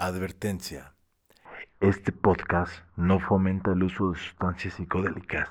Advertencia. 0.00 0.94
Este 1.80 2.12
podcast 2.12 2.72
no 2.94 3.18
fomenta 3.18 3.72
el 3.72 3.82
uso 3.82 4.12
de 4.12 4.18
sustancias 4.20 4.74
psicodélicas. 4.74 5.48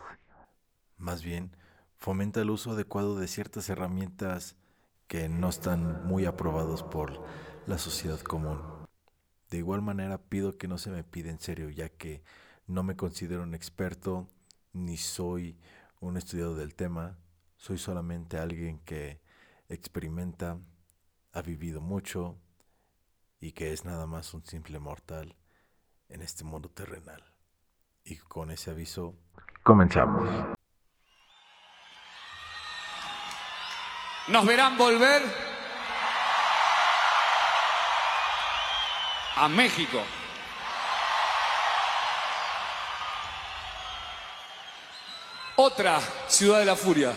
Más 0.98 1.22
bien, 1.22 1.52
fomenta 1.98 2.40
el 2.40 2.50
uso 2.50 2.72
adecuado 2.72 3.20
de 3.20 3.28
ciertas 3.28 3.70
herramientas 3.70 4.56
que 5.08 5.28
no 5.28 5.50
están 5.50 6.08
muy 6.08 6.24
aprobados 6.24 6.82
por 6.82 7.26
la 7.66 7.78
sociedad 7.78 8.22
común. 8.22 8.62
De 9.50 9.58
igual 9.58 9.82
manera, 9.82 10.18
pido 10.18 10.58
que 10.58 10.70
no 10.70 10.78
se 10.78 10.92
me 10.92 11.04
pida 11.04 11.30
en 11.30 11.42
serio, 11.42 11.70
ya 11.70 11.90
que 11.90 12.24
no 12.68 12.84
me 12.84 12.96
considero 12.96 13.44
un 13.44 13.54
experto 13.54 14.30
ni 14.72 14.96
soy 14.96 15.60
un 16.00 16.16
estudiado 16.16 16.56
del 16.56 16.74
tema. 16.74 17.18
Soy 17.58 17.78
solamente 17.78 18.38
alguien 18.38 18.80
que 18.86 19.20
experimenta, 19.68 20.58
ha 21.34 21.42
vivido 21.42 21.82
mucho, 21.82 22.38
y 23.40 23.52
que 23.52 23.74
es 23.74 23.86
nada 23.86 24.08
más 24.08 24.34
un 24.34 24.46
simple 24.46 24.80
mortal 24.80 25.36
en 26.10 26.22
este 26.22 26.44
mundo 26.44 26.70
terrenal. 26.70 27.24
Y 28.04 28.18
con 28.18 28.52
ese 28.52 28.72
aviso, 28.72 29.16
comenzamos. 29.64 30.58
Nos 34.30 34.46
verán 34.46 34.78
volver 34.78 35.22
a 39.36 39.48
México. 39.48 40.02
Otra 45.56 46.00
ciudad 46.28 46.60
de 46.60 46.66
la 46.66 46.76
furia. 46.76 47.14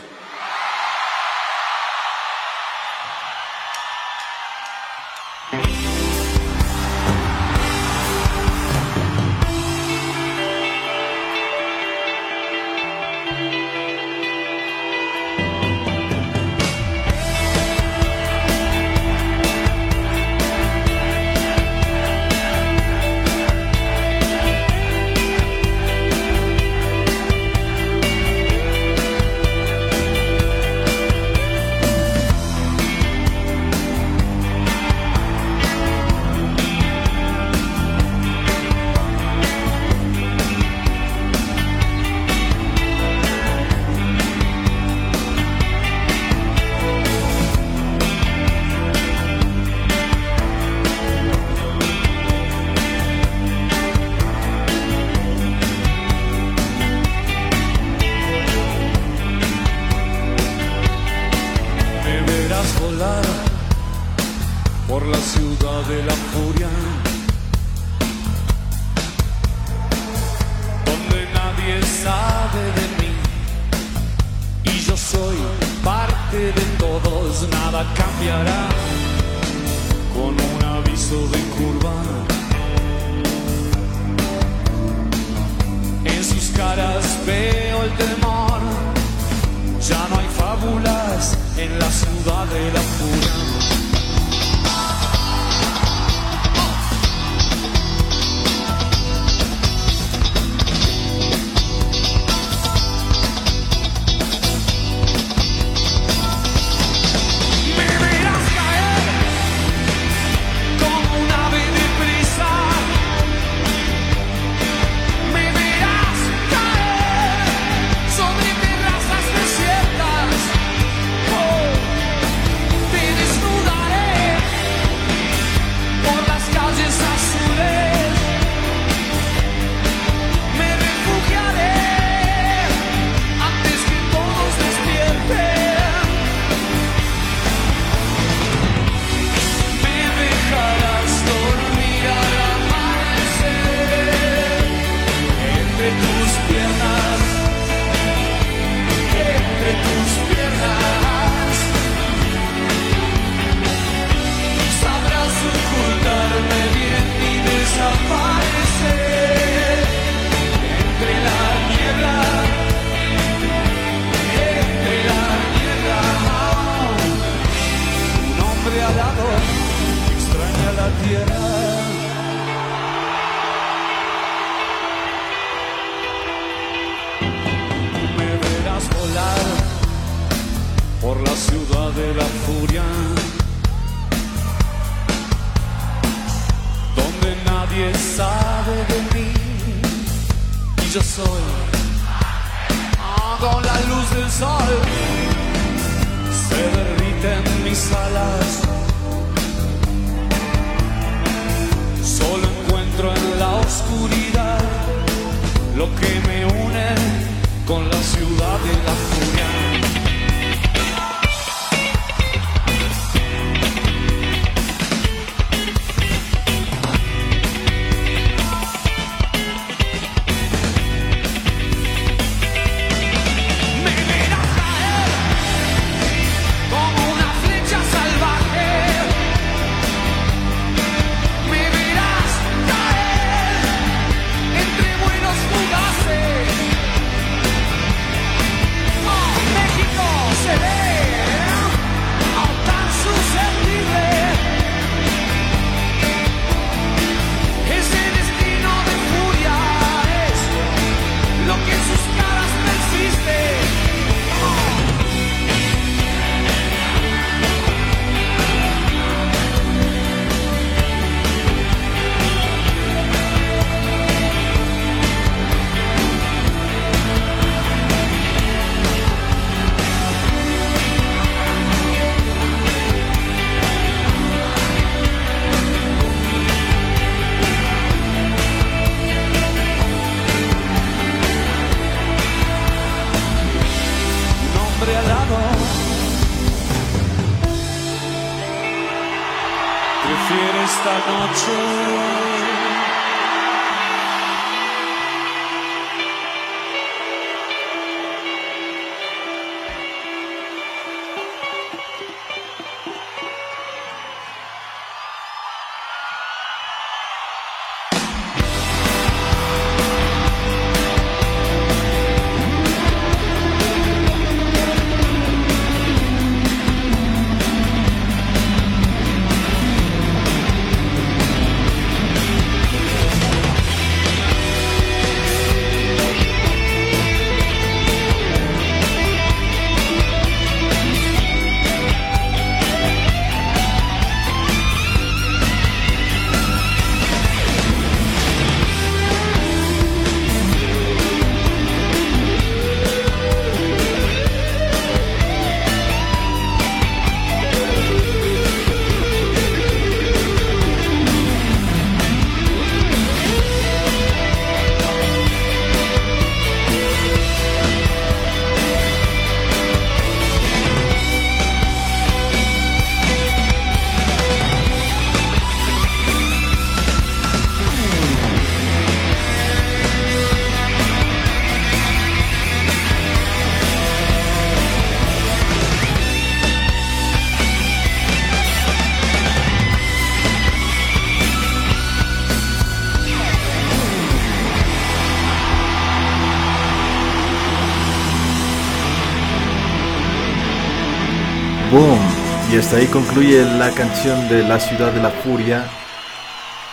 Hasta 392.60 392.76
ahí 392.76 392.88
concluye 392.88 393.42
la 393.56 393.70
canción 393.70 394.28
de 394.28 394.42
La 394.46 394.60
Ciudad 394.60 394.92
de 394.92 395.00
la 395.00 395.08
Furia, 395.08 395.66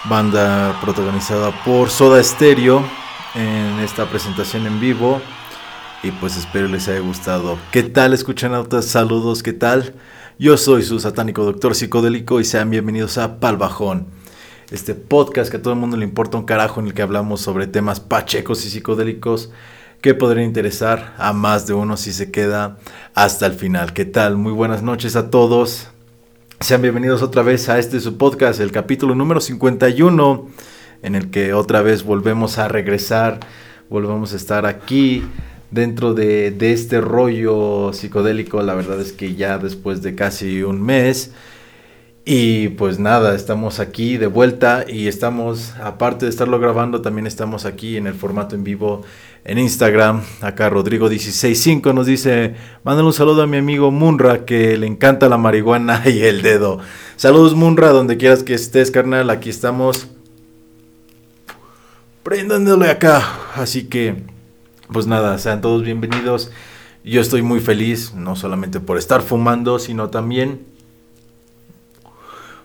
banda 0.10 0.78
protagonizada 0.82 1.64
por 1.64 1.90
Soda 1.90 2.22
Stereo 2.22 2.84
en 3.34 3.80
esta 3.80 4.06
presentación 4.06 4.68
en 4.68 4.82
vivo. 4.82 5.22
Y 6.04 6.12
pues 6.12 6.36
espero 6.36 6.68
les 6.68 6.90
haya 6.90 7.00
gustado. 7.00 7.58
¿Qué 7.72 7.84
tal, 7.84 8.14
escuchanautas? 8.14 8.84
Saludos, 8.84 9.42
¿qué 9.42 9.54
tal? 9.54 9.94
Yo 10.38 10.58
soy 10.58 10.84
su 10.84 11.00
satánico 11.00 11.46
doctor 11.46 11.74
psicodélico 11.74 12.42
y 12.42 12.44
sean 12.44 12.70
bienvenidos 12.70 13.18
a 13.18 13.40
Palbajón, 13.40 14.08
este 14.72 14.94
podcast 14.94 15.50
que 15.50 15.56
a 15.56 15.62
todo 15.62 15.74
el 15.74 15.80
mundo 15.80 15.96
le 15.96 16.04
importa 16.04 16.38
un 16.38 16.44
carajo 16.44 16.82
en 16.82 16.88
el 16.88 16.94
que 16.94 17.02
hablamos 17.02 17.40
sobre 17.40 17.66
temas 17.66 18.02
pachecos 18.02 18.66
y 18.66 18.70
psicodélicos 18.70 19.52
que 20.02 20.14
podrían 20.14 20.46
interesar 20.46 21.16
a 21.18 21.34
más 21.34 21.66
de 21.68 21.74
uno 21.74 21.98
si 21.98 22.14
se 22.14 22.32
queda 22.32 22.78
hasta 23.14 23.46
el 23.46 23.54
final. 23.54 23.94
¿Qué 23.94 24.06
tal? 24.06 24.38
Muy 24.38 24.52
buenas 24.52 24.84
noches 24.84 25.16
a 25.16 25.30
todos. 25.30 25.88
Sean 26.60 26.82
bienvenidos 26.82 27.22
otra 27.22 27.42
vez 27.42 27.68
a 27.70 27.80
este 27.80 28.00
su 28.00 28.18
podcast, 28.18 28.60
el 28.60 28.72
capítulo 28.72 29.16
número 29.16 29.42
51, 29.42 30.50
en 31.02 31.16
el 31.16 31.30
que 31.30 31.54
otra 31.54 31.82
vez 31.82 32.04
volvemos 32.04 32.58
a 32.58 32.68
regresar, 32.68 33.40
volvemos 33.90 34.34
a 34.34 34.36
estar 34.36 34.66
aquí 34.66 35.24
dentro 35.72 36.14
de, 36.14 36.52
de 36.52 36.74
este 36.74 37.02
rollo 37.02 37.92
psicodélico. 37.92 38.62
La 38.62 38.76
verdad 38.76 39.00
es 39.02 39.12
que 39.12 39.36
ya 39.36 39.58
después 39.58 40.02
de 40.02 40.16
casi 40.16 40.64
un 40.64 40.82
mes. 40.82 41.32
Y 42.30 42.70
pues 42.70 43.00
nada, 43.00 43.36
estamos 43.36 43.80
aquí 43.80 44.18
de 44.18 44.28
vuelta 44.28 44.84
y 44.86 45.08
estamos, 45.08 45.74
aparte 45.82 46.26
de 46.26 46.30
estarlo 46.30 46.60
grabando, 46.60 47.02
también 47.02 47.26
estamos 47.26 47.64
aquí 47.64 47.96
en 47.96 48.06
el 48.06 48.16
formato 48.16 48.54
en 48.54 48.66
vivo 48.66 49.04
en 49.48 49.58
Instagram. 49.58 50.22
Acá 50.42 50.70
Rodrigo165 50.70 51.94
nos 51.94 52.06
dice, 52.06 52.56
mándale 52.84 53.08
un 53.08 53.14
saludo 53.14 53.42
a 53.42 53.48
mi 53.48 53.58
amigo 53.58 53.92
Munra 53.92 54.44
que 54.46 54.78
le 54.78 54.86
encanta 54.86 55.30
la 55.30 55.38
marihuana 55.38 56.04
y 56.06 56.22
el 56.22 56.42
dedo. 56.42 56.80
Saludos 57.16 57.56
Munra, 57.56 57.90
donde 57.90 58.18
quieras 58.18 58.44
que 58.44 58.54
estés, 58.54 58.92
carnal. 58.92 59.30
Aquí 59.30 59.50
estamos 59.50 60.08
prendándole 62.24 62.90
acá. 62.90 63.24
Así 63.56 63.86
que, 63.86 64.24
pues 64.92 65.08
nada, 65.08 65.38
sean 65.40 65.62
todos 65.62 65.82
bienvenidos. 65.82 66.52
Yo 67.06 67.22
estoy 67.22 67.42
muy 67.42 67.62
feliz, 67.62 68.14
no 68.14 68.36
solamente 68.36 68.82
por 68.82 68.98
estar 68.98 69.22
fumando, 69.22 69.80
sino 69.80 70.10
también 70.10 70.66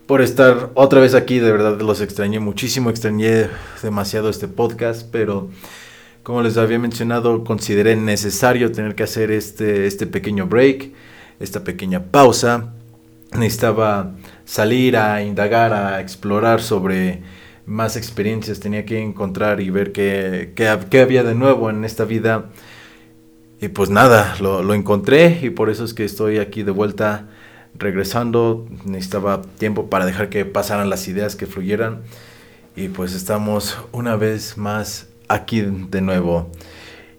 por 0.06 0.20
estar 0.20 0.72
otra 0.74 0.98
vez 0.98 1.14
aquí. 1.14 1.38
De 1.38 1.52
verdad 1.52 1.80
los 1.80 2.00
extrañé 2.00 2.40
muchísimo, 2.40 2.90
extrañé 2.90 3.46
demasiado 3.84 4.28
este 4.28 4.48
podcast, 4.48 5.06
pero 5.12 5.48
como 6.22 6.42
les 6.42 6.56
había 6.56 6.78
mencionado, 6.78 7.42
consideré 7.42 7.96
necesario 7.96 8.70
tener 8.70 8.94
que 8.94 9.02
hacer 9.02 9.30
este, 9.30 9.86
este 9.86 10.06
pequeño 10.06 10.46
break, 10.46 10.92
esta 11.40 11.64
pequeña 11.64 12.04
pausa. 12.04 12.72
Necesitaba 13.32 14.14
salir 14.44 14.96
a 14.96 15.22
indagar, 15.22 15.72
a 15.72 16.00
explorar 16.00 16.62
sobre 16.62 17.22
más 17.66 17.96
experiencias, 17.96 18.60
tenía 18.60 18.84
que 18.84 19.00
encontrar 19.00 19.60
y 19.60 19.70
ver 19.70 19.92
qué, 19.92 20.52
qué, 20.54 21.00
había 21.00 21.24
de 21.24 21.34
nuevo 21.34 21.70
en 21.70 21.84
esta 21.84 22.04
vida. 22.04 22.50
Y 23.60 23.68
pues 23.68 23.90
nada, 23.90 24.36
lo, 24.40 24.62
lo 24.62 24.74
encontré 24.74 25.40
y 25.42 25.50
por 25.50 25.70
eso 25.70 25.84
es 25.84 25.94
que 25.94 26.04
estoy 26.04 26.38
aquí 26.38 26.62
de 26.62 26.72
vuelta 26.72 27.28
regresando, 27.74 28.66
necesitaba 28.84 29.42
tiempo 29.42 29.88
para 29.88 30.04
dejar 30.04 30.28
que 30.28 30.44
pasaran 30.44 30.90
las 30.90 31.08
ideas, 31.08 31.36
que 31.36 31.46
fluyeran. 31.46 32.02
Y 32.76 32.88
pues 32.88 33.14
estamos 33.14 33.78
una 33.92 34.16
vez 34.16 34.56
más 34.56 35.11
aquí 35.28 35.60
de 35.60 36.00
nuevo. 36.00 36.50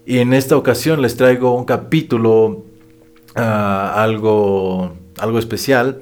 Y 0.06 0.18
en 0.18 0.34
esta 0.34 0.56
ocasión 0.56 1.02
les 1.02 1.16
traigo 1.16 1.54
un 1.54 1.64
capítulo, 1.64 2.64
ah, 3.34 3.94
algo, 4.02 4.92
algo 5.18 5.38
especial. 5.38 6.00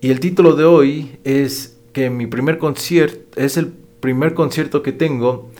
Y 0.00 0.10
el 0.10 0.20
título 0.20 0.54
de 0.54 0.64
hoy 0.64 1.18
es 1.24 1.76
que 1.92 2.10
mi 2.10 2.26
primer 2.26 2.58
concierto, 2.58 3.40
es 3.40 3.56
el 3.56 3.72
primer 4.00 4.34
concierto 4.34 4.82
que 4.82 4.92
tengo 4.92 5.50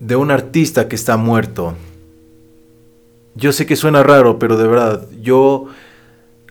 de 0.00 0.16
un 0.16 0.30
artista 0.30 0.88
que 0.88 0.96
está 0.96 1.16
muerto. 1.16 1.74
Yo 3.34 3.52
sé 3.52 3.66
que 3.66 3.76
suena 3.76 4.02
raro, 4.02 4.38
pero 4.38 4.56
de 4.56 4.66
verdad, 4.66 5.06
yo 5.20 5.68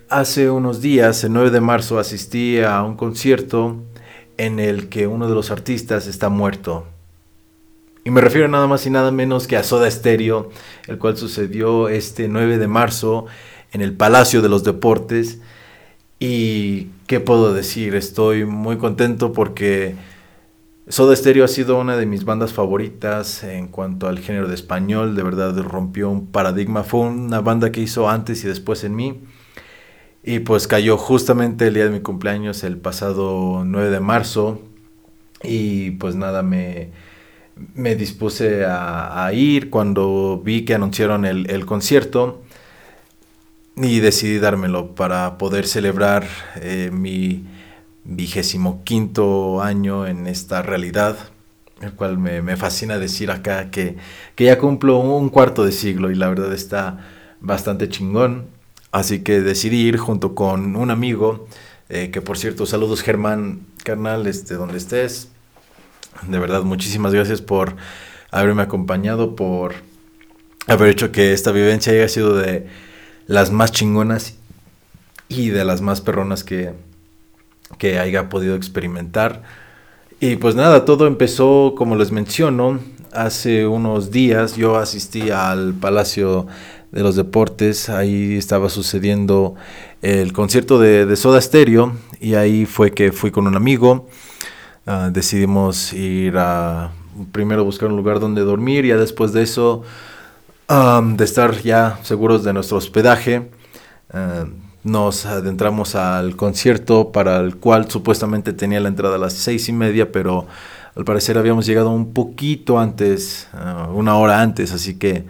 Hace 0.07 0.51
unos 0.51 0.81
días, 0.81 1.23
el 1.23 1.33
9 1.33 1.49
de 1.49 1.61
marzo, 1.61 1.97
asistí 1.97 2.61
a 2.61 2.83
un 2.83 2.95
concierto 2.95 3.77
en 4.37 4.59
el 4.59 4.87
que 4.87 5.07
uno 5.07 5.27
de 5.27 5.33
los 5.33 5.49
artistas 5.49 6.05
está 6.05 6.29
muerto. 6.29 6.85
Y 8.07 8.11
me 8.11 8.21
refiero 8.21 8.47
nada 8.47 8.67
más 8.67 8.85
y 8.85 8.91
nada 8.91 9.09
menos 9.09 9.47
que 9.47 9.57
a 9.57 9.63
Soda 9.63 9.89
Stereo, 9.89 10.51
el 10.85 10.99
cual 10.99 11.17
sucedió 11.17 11.89
este 11.89 12.27
9 12.27 12.59
de 12.59 12.67
marzo 12.67 13.25
en 13.71 13.81
el 13.81 13.93
Palacio 13.93 14.43
de 14.43 14.47
los 14.47 14.63
Deportes. 14.63 15.39
Y 16.19 16.89
qué 17.07 17.19
puedo 17.19 17.51
decir, 17.51 17.95
estoy 17.95 18.45
muy 18.45 18.77
contento 18.77 19.33
porque 19.33 19.95
Soda 20.87 21.15
Stereo 21.15 21.45
ha 21.45 21.47
sido 21.47 21.79
una 21.79 21.97
de 21.97 22.05
mis 22.05 22.25
bandas 22.25 22.53
favoritas 22.53 23.43
en 23.43 23.69
cuanto 23.69 24.07
al 24.07 24.19
género 24.19 24.47
de 24.47 24.53
español, 24.53 25.15
de 25.15 25.23
verdad 25.23 25.57
rompió 25.57 26.11
un 26.11 26.27
paradigma, 26.27 26.83
fue 26.83 26.99
una 26.99 27.41
banda 27.41 27.71
que 27.71 27.81
hizo 27.81 28.07
antes 28.07 28.43
y 28.43 28.47
después 28.47 28.83
en 28.83 28.95
mí. 28.95 29.19
Y 30.21 30.39
pues 30.39 30.67
cayó 30.67 30.97
justamente 30.97 31.65
el 31.65 31.73
día 31.73 31.85
de 31.85 31.89
mi 31.89 32.01
cumpleaños, 32.01 32.63
el 32.63 32.77
pasado 32.77 33.63
9 33.65 33.89
de 33.89 33.99
marzo. 33.99 34.61
Y 35.41 35.91
pues 35.91 36.15
nada, 36.15 36.43
me, 36.43 36.91
me 37.73 37.95
dispuse 37.95 38.65
a, 38.67 39.29
ir 39.33 39.69
cuando 39.69 40.41
vi 40.43 40.65
que 40.65 40.75
anunciaron 40.75 41.25
el, 41.25 41.65
concierto. 41.65 42.41
Y 43.77 43.99
decidí 43.99 44.39
dármelo 44.39 44.95
para 44.95 45.37
poder 45.37 45.67
celebrar 45.67 46.25
eh, 46.61 46.91
mi 46.93 47.45
vigésimo 48.05 48.83
quinto 48.85 49.61
año 49.61 50.07
en 50.07 50.27
esta 50.27 50.61
realidad. 50.61 51.17
El 51.81 51.91
cual 51.91 52.17
me, 52.17 52.55
fascina 52.55 52.97
decir 52.97 53.31
acá 53.31 53.69
que, 53.69 53.97
que 54.35 54.45
ya 54.45 54.57
cumplo 54.57 54.97
un 54.99 55.29
cuarto 55.29 55.65
de 55.65 55.73
siglo 55.73 56.09
y 56.09 56.15
la 56.15 56.29
verdad 56.29 56.53
está 56.53 57.05
bastante 57.41 57.89
chingón. 57.89 58.47
Así 58.91 59.19
que 59.23 59.41
decidí 59.41 59.81
ir 59.81 59.97
junto 59.97 60.35
con 60.35 60.77
un 60.77 60.89
amigo, 60.89 61.47
eh, 61.89 62.11
que 62.11 62.21
por 62.21 62.37
cierto, 62.37 62.65
saludos 62.65 63.01
Germán, 63.01 63.65
carnal, 63.83 64.25
este, 64.25 64.53
donde 64.53 64.77
estés. 64.77 65.34
De 66.23 66.39
verdad, 66.39 66.63
muchísimas 66.63 67.13
gracias 67.13 67.41
por 67.41 67.75
haberme 68.31 68.63
acompañado, 68.63 69.35
por 69.35 69.75
haber 70.67 70.89
hecho 70.89 71.11
que 71.11 71.33
esta 71.33 71.51
vivencia 71.51 71.93
haya 71.93 72.07
sido 72.09 72.35
de 72.35 72.67
las 73.27 73.51
más 73.51 73.71
chingonas 73.71 74.35
y 75.29 75.49
de 75.49 75.65
las 75.65 75.81
más 75.81 76.01
perronas 76.01 76.43
que, 76.43 76.73
que 77.77 77.99
haya 77.99 78.29
podido 78.29 78.55
experimentar. 78.55 79.43
Y 80.19 80.37
pues 80.37 80.55
nada, 80.55 80.85
todo 80.85 81.07
empezó, 81.07 81.73
como 81.77 81.95
les 81.95 82.11
menciono, 82.11 82.79
hace 83.11 83.67
unos 83.67 84.11
días. 84.11 84.55
Yo 84.55 84.77
asistí 84.77 85.29
al 85.31 85.73
Palacio 85.73 86.47
de 86.91 87.03
los 87.03 87.15
Deportes, 87.15 87.89
ahí 87.89 88.37
estaba 88.37 88.69
sucediendo 88.69 89.55
el 90.01 90.33
concierto 90.33 90.79
de, 90.79 91.13
Soda 91.15 91.41
Stereo 91.41 91.93
y 92.21 92.35
ahí 92.35 92.65
fue 92.65 92.91
que 92.91 93.11
fui 93.11 93.31
con 93.31 93.47
un 93.47 93.55
amigo, 93.55 94.07
ah, 94.85 95.09
decidimos 95.11 95.93
ir 95.93 96.37
a 96.37 96.91
primero 97.31 97.63
buscar 97.63 97.89
un 97.89 97.95
lugar 97.95 98.19
donde 98.19 98.41
dormir 98.41 98.85
y 98.85 98.89
ya 98.89 98.97
después 98.97 99.31
de 99.33 99.43
eso 99.43 99.83
de 100.67 101.23
estar 101.23 101.61
ya 101.61 101.99
seguros 102.01 102.43
de 102.43 102.51
nuestro 102.51 102.77
hospedaje, 102.77 103.51
nos 104.85 105.25
adentramos 105.25 105.95
al 105.95 106.35
concierto 106.35 107.11
para 107.11 107.37
el 107.37 107.57
cual 107.57 107.89
supuestamente 107.89 108.53
tenía 108.53 108.79
la 108.79 108.87
entrada 108.87 109.15
a 109.15 109.19
las 109.19 109.33
seis 109.33 109.67
y 109.67 109.73
media, 109.73 110.11
pero 110.11 110.45
al 110.95 111.03
parecer 111.03 111.39
habíamos 111.39 111.65
llegado 111.65 111.89
un 111.89 112.13
poquito 112.13 112.79
antes, 112.79 113.47
ah, 113.53 113.89
una 113.91 114.15
hora 114.15 114.41
antes, 114.41 114.71
así 114.71 114.97
que 114.97 115.25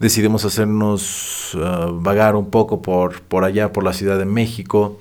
decidimos 0.00 0.44
hacernos 0.44 1.56
ah, 1.62 1.88
vagar 1.92 2.34
un 2.34 2.50
poco 2.50 2.82
por, 2.82 3.22
por 3.22 3.44
allá, 3.44 3.72
por 3.72 3.84
la 3.84 3.92
Ciudad 3.92 4.18
de 4.18 4.24
México. 4.24 4.98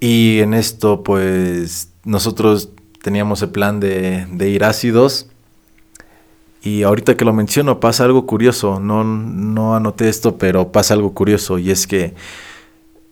Y 0.00 0.40
en 0.40 0.54
esto, 0.54 1.02
pues 1.02 1.92
nosotros 2.04 2.70
teníamos 3.04 3.42
el 3.42 3.50
plan 3.50 3.80
de, 3.80 4.26
de 4.32 4.48
ir 4.48 4.64
ácidos. 4.64 5.26
Y 6.62 6.84
ahorita 6.84 7.18
que 7.18 7.26
lo 7.26 7.34
menciono 7.34 7.78
pasa 7.78 8.04
algo 8.04 8.24
curioso, 8.24 8.80
no, 8.80 9.04
no 9.04 9.76
anoté 9.76 10.08
esto, 10.08 10.38
pero 10.38 10.72
pasa 10.72 10.94
algo 10.94 11.12
curioso 11.12 11.58
y 11.58 11.70
es 11.70 11.86
que 11.86 12.14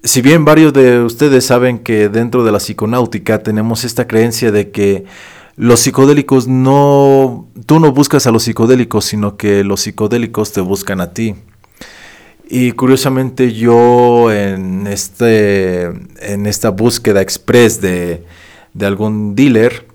si 0.03 0.23
bien 0.23 0.47
varios 0.47 0.73
de 0.73 1.01
ustedes 1.01 1.45
saben 1.45 1.79
que 1.79 2.09
dentro 2.09 2.45
de 2.45 2.51
la 2.51 2.59
psiconáutica 2.59 3.43
tenemos 3.43 3.85
esta 3.85 4.09
creencia 4.09 4.51
de 4.51 4.71
que 4.71 5.05
los 5.57 5.81
psicodélicos 5.81 6.49
no, 6.49 7.47
tú 7.67 7.79
no 7.79 7.93
buscas 7.93 8.27
a 8.27 8.31
los 8.31 8.45
psicodélicos, 8.45 9.05
sino 9.05 9.37
que 9.37 9.63
los 9.63 9.83
psicodélicos 9.83 10.53
te 10.53 10.63
buscan 10.63 11.03
a 11.03 11.13
ti. 11.13 11.35
Y 12.49 12.73
curiosamente 12.73 13.53
yo 13.53 14.33
en, 14.33 14.87
este, 14.87 15.85
en 15.85 16.47
esta 16.47 16.71
búsqueda 16.71 17.21
express 17.21 17.83
de, 17.83 18.25
de 18.75 18.87
algún 18.87 19.35
dealer, 19.35 19.87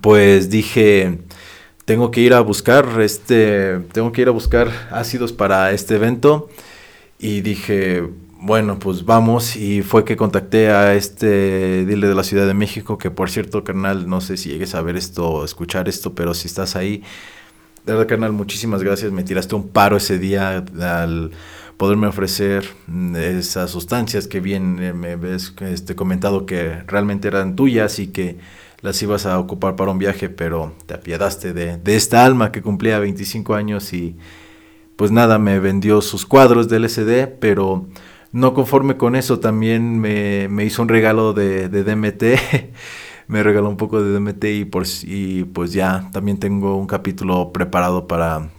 pues 0.00 0.50
dije, 0.50 1.18
tengo 1.84 2.10
que 2.10 2.20
ir 2.20 2.34
a 2.34 2.40
buscar 2.40 3.00
este, 3.00 3.80
tengo 3.92 4.12
que 4.12 4.22
ir 4.22 4.28
a 4.28 4.32
buscar 4.32 4.70
ácidos 4.90 5.32
para 5.32 5.72
este 5.72 5.96
evento 5.96 6.48
y 7.18 7.40
dije, 7.40 8.04
bueno, 8.40 8.78
pues 8.78 9.04
vamos 9.04 9.56
y 9.56 9.82
fue 9.82 10.04
que 10.04 10.16
contacté 10.16 10.70
a 10.70 10.94
este 10.94 11.84
dealer 11.84 12.08
de 12.08 12.14
la 12.14 12.24
Ciudad 12.24 12.46
de 12.46 12.54
México, 12.54 12.96
que 12.96 13.10
por 13.10 13.30
cierto, 13.30 13.64
carnal, 13.64 14.08
no 14.08 14.20
sé 14.20 14.36
si 14.36 14.48
llegues 14.48 14.74
a 14.74 14.80
ver 14.80 14.96
esto 14.96 15.44
escuchar 15.44 15.88
esto, 15.88 16.14
pero 16.14 16.32
si 16.32 16.48
estás 16.48 16.76
ahí, 16.76 17.02
de 17.84 17.92
verdad, 17.92 18.06
carnal, 18.06 18.32
muchísimas 18.32 18.82
gracias, 18.82 19.12
me 19.12 19.24
tiraste 19.24 19.54
un 19.54 19.68
paro 19.68 19.96
ese 19.96 20.18
día 20.18 20.64
al 20.80 21.32
poderme 21.80 22.08
ofrecer 22.08 22.68
esas 23.16 23.70
sustancias 23.70 24.28
que 24.28 24.40
bien 24.40 24.82
eh, 24.82 24.92
me 24.92 25.16
ves 25.16 25.54
este, 25.60 25.96
comentado 25.96 26.44
que 26.44 26.82
realmente 26.86 27.26
eran 27.26 27.56
tuyas 27.56 27.98
y 27.98 28.08
que 28.08 28.36
las 28.82 29.02
ibas 29.02 29.24
a 29.24 29.38
ocupar 29.38 29.76
para 29.76 29.90
un 29.90 29.96
viaje, 29.96 30.28
pero 30.28 30.74
te 30.84 30.92
apiadaste 30.92 31.54
de, 31.54 31.78
de 31.78 31.96
esta 31.96 32.26
alma 32.26 32.52
que 32.52 32.60
cumplía 32.60 32.98
25 32.98 33.54
años 33.54 33.94
y 33.94 34.14
pues 34.96 35.10
nada, 35.10 35.38
me 35.38 35.58
vendió 35.58 36.02
sus 36.02 36.26
cuadros 36.26 36.68
de 36.68 36.76
LCD, 36.76 37.38
pero 37.40 37.86
no 38.30 38.52
conforme 38.52 38.98
con 38.98 39.16
eso, 39.16 39.40
también 39.40 39.98
me, 40.00 40.48
me 40.50 40.66
hizo 40.66 40.82
un 40.82 40.88
regalo 40.88 41.32
de, 41.32 41.70
de 41.70 41.82
DMT. 41.82 42.22
me 43.26 43.42
regaló 43.42 43.70
un 43.70 43.78
poco 43.78 44.02
de 44.02 44.12
DMT 44.12 44.44
y, 44.44 44.64
por, 44.66 44.84
y 45.04 45.44
pues 45.44 45.72
ya 45.72 46.10
también 46.12 46.38
tengo 46.38 46.76
un 46.76 46.86
capítulo 46.86 47.52
preparado 47.54 48.06
para 48.06 48.50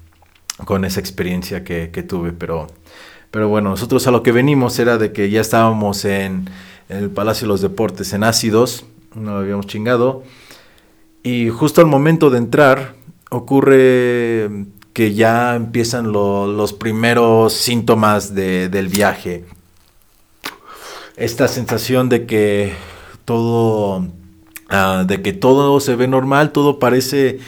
con 0.65 0.85
esa 0.85 0.99
experiencia 0.99 1.63
que, 1.63 1.91
que, 1.91 2.03
tuve, 2.03 2.33
pero, 2.33 2.67
pero 3.31 3.47
bueno, 3.47 3.69
nosotros 3.69 4.05
a 4.07 4.11
lo 4.11 4.23
que 4.23 4.33
venimos 4.33 4.77
era 4.77 4.97
de 4.97 5.13
que 5.13 5.29
ya 5.29 5.41
estábamos 5.41 6.03
en, 6.05 6.49
el 6.89 7.09
Palacio 7.09 7.47
de 7.47 7.53
los 7.53 7.61
Deportes 7.61 8.11
en 8.11 8.25
Ácidos, 8.25 8.83
no 9.15 9.37
habíamos 9.37 9.65
chingado. 9.67 10.23
Y 11.23 11.49
justo 11.49 11.79
al 11.79 11.87
momento 11.87 12.29
de 12.29 12.37
entrar, 12.37 12.95
ocurre 13.29 14.49
que 14.91 15.13
ya 15.13 15.55
empiezan 15.55 16.11
los 16.11 16.73
primeros 16.73 17.53
síntomas 17.53 18.35
del 18.35 18.87
viaje. 18.89 19.45
Esta 21.15 21.47
sensación 21.47 22.09
de 22.09 22.25
que 22.25 22.73
todo, 23.23 24.05
ah, 24.69 25.05
de 25.07 25.21
que 25.21 25.31
todo 25.31 25.79
se 25.79 25.95
ve 25.95 26.07
normal, 26.07 26.51
todo 26.51 26.79
parece 26.79 27.39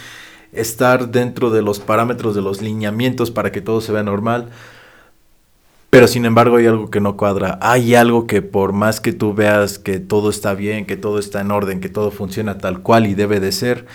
estar 0.54 1.10
dentro 1.10 1.50
de 1.50 1.62
los 1.62 1.80
parámetros 1.80 2.36
de 2.36 2.42
los 2.42 2.62
lineamientos 2.62 3.32
para 3.32 3.52
que 3.52 3.60
todo 3.60 3.82
se 3.82 3.92
vea 3.92 4.04
normal. 4.04 4.50
Pero 5.94 6.08
sin 6.08 6.26
embargo 6.26 6.56
hay 6.56 6.66
algo 6.66 6.90
que 6.90 7.00
no 7.00 7.18
cuadra. 7.18 7.60
Hay 7.62 7.94
algo 7.94 8.26
que 8.26 8.42
por 8.42 8.74
más 8.74 9.00
que 9.00 9.14
tú 9.14 9.36
veas 9.36 9.78
que 9.78 10.00
todo 10.00 10.32
está 10.32 10.56
bien, 10.56 10.88
que 10.88 10.98
todo 10.98 11.20
está 11.20 11.40
en 11.40 11.52
orden, 11.52 11.82
que 11.82 11.88
todo 11.88 12.10
funciona 12.10 12.58
tal 12.58 12.82
cual 12.82 13.06
y 13.06 13.14
debe 13.14 13.40
de 13.40 13.52
ser, 13.52 13.86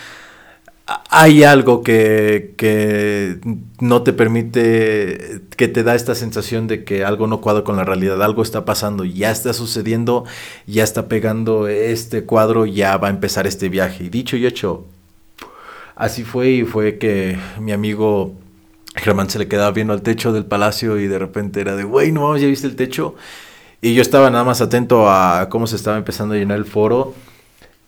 hay 1.11 1.43
algo 1.43 1.83
que, 1.83 2.55
que 2.57 3.41
no 3.81 4.05
te 4.05 4.13
permite, 4.13 5.41
que 5.57 5.67
te 5.67 5.83
da 5.83 5.97
esta 5.97 6.15
sensación 6.15 6.69
de 6.69 6.85
que 6.85 7.05
algo 7.05 7.27
no 7.27 7.41
cuadra 7.41 7.65
con 7.65 7.77
la 7.77 7.83
realidad, 7.83 8.23
algo 8.23 8.43
está 8.43 8.65
pasando, 8.65 9.05
ya 9.05 9.33
está 9.33 9.53
sucediendo, 9.53 10.25
ya 10.69 10.85
está 10.85 11.09
pegando 11.09 11.67
este 11.67 12.23
cuadro, 12.23 12.65
ya 12.65 12.97
va 12.97 13.09
a 13.09 13.11
empezar 13.11 13.49
este 13.49 13.69
viaje. 13.69 14.05
Y 14.05 14.09
dicho 14.09 14.37
y 14.37 14.47
hecho, 14.47 14.87
así 15.97 16.23
fue 16.23 16.51
y 16.51 16.63
fue 16.63 16.97
que 16.97 17.37
mi 17.59 17.73
amigo 17.73 18.37
Germán 18.99 19.31
se 19.31 19.39
le 19.39 19.49
quedaba 19.49 19.71
viendo 19.71 19.93
al 19.93 20.03
techo 20.03 20.33
del 20.33 20.45
palacio 20.45 20.99
y 20.99 21.07
de 21.07 21.19
repente 21.19 21.61
era 21.61 21.77
de, 21.77 21.85
güey, 21.85 22.13
no 22.13 22.37
ya 22.37 22.47
viste 22.47 22.67
el 22.67 22.77
techo. 22.77 23.15
Y 23.81 23.95
yo 23.95 24.03
estaba 24.03 24.31
nada 24.31 24.45
más 24.45 24.61
atento 24.61 25.09
a 25.09 25.49
cómo 25.51 25.67
se 25.67 25.77
estaba 25.77 25.97
empezando 25.97 26.35
a 26.35 26.39
llenar 26.39 26.59
el 26.59 26.65
foro. 26.65 27.15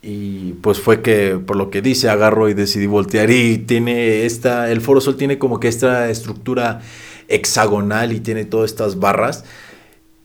Y 0.03 0.53
pues 0.63 0.81
fue 0.81 1.03
que, 1.03 1.39
por 1.45 1.57
lo 1.57 1.71
que 1.71 1.83
dice, 1.83 2.09
agarro 2.09 2.49
y 2.49 2.55
decidí 2.55 2.87
voltear. 2.87 3.31
Y 3.31 3.59
tiene 3.59 4.25
esta, 4.25 4.71
el 4.71 4.81
foro 4.81 5.01
sol 5.01 5.17
tiene 5.17 5.39
como 5.39 5.61
que 5.61 5.69
esta 5.69 6.09
estructura 6.09 6.81
hexagonal 7.29 8.13
y 8.13 8.21
tiene 8.21 8.45
todas 8.45 8.71
estas 8.71 8.99
barras. 8.99 9.45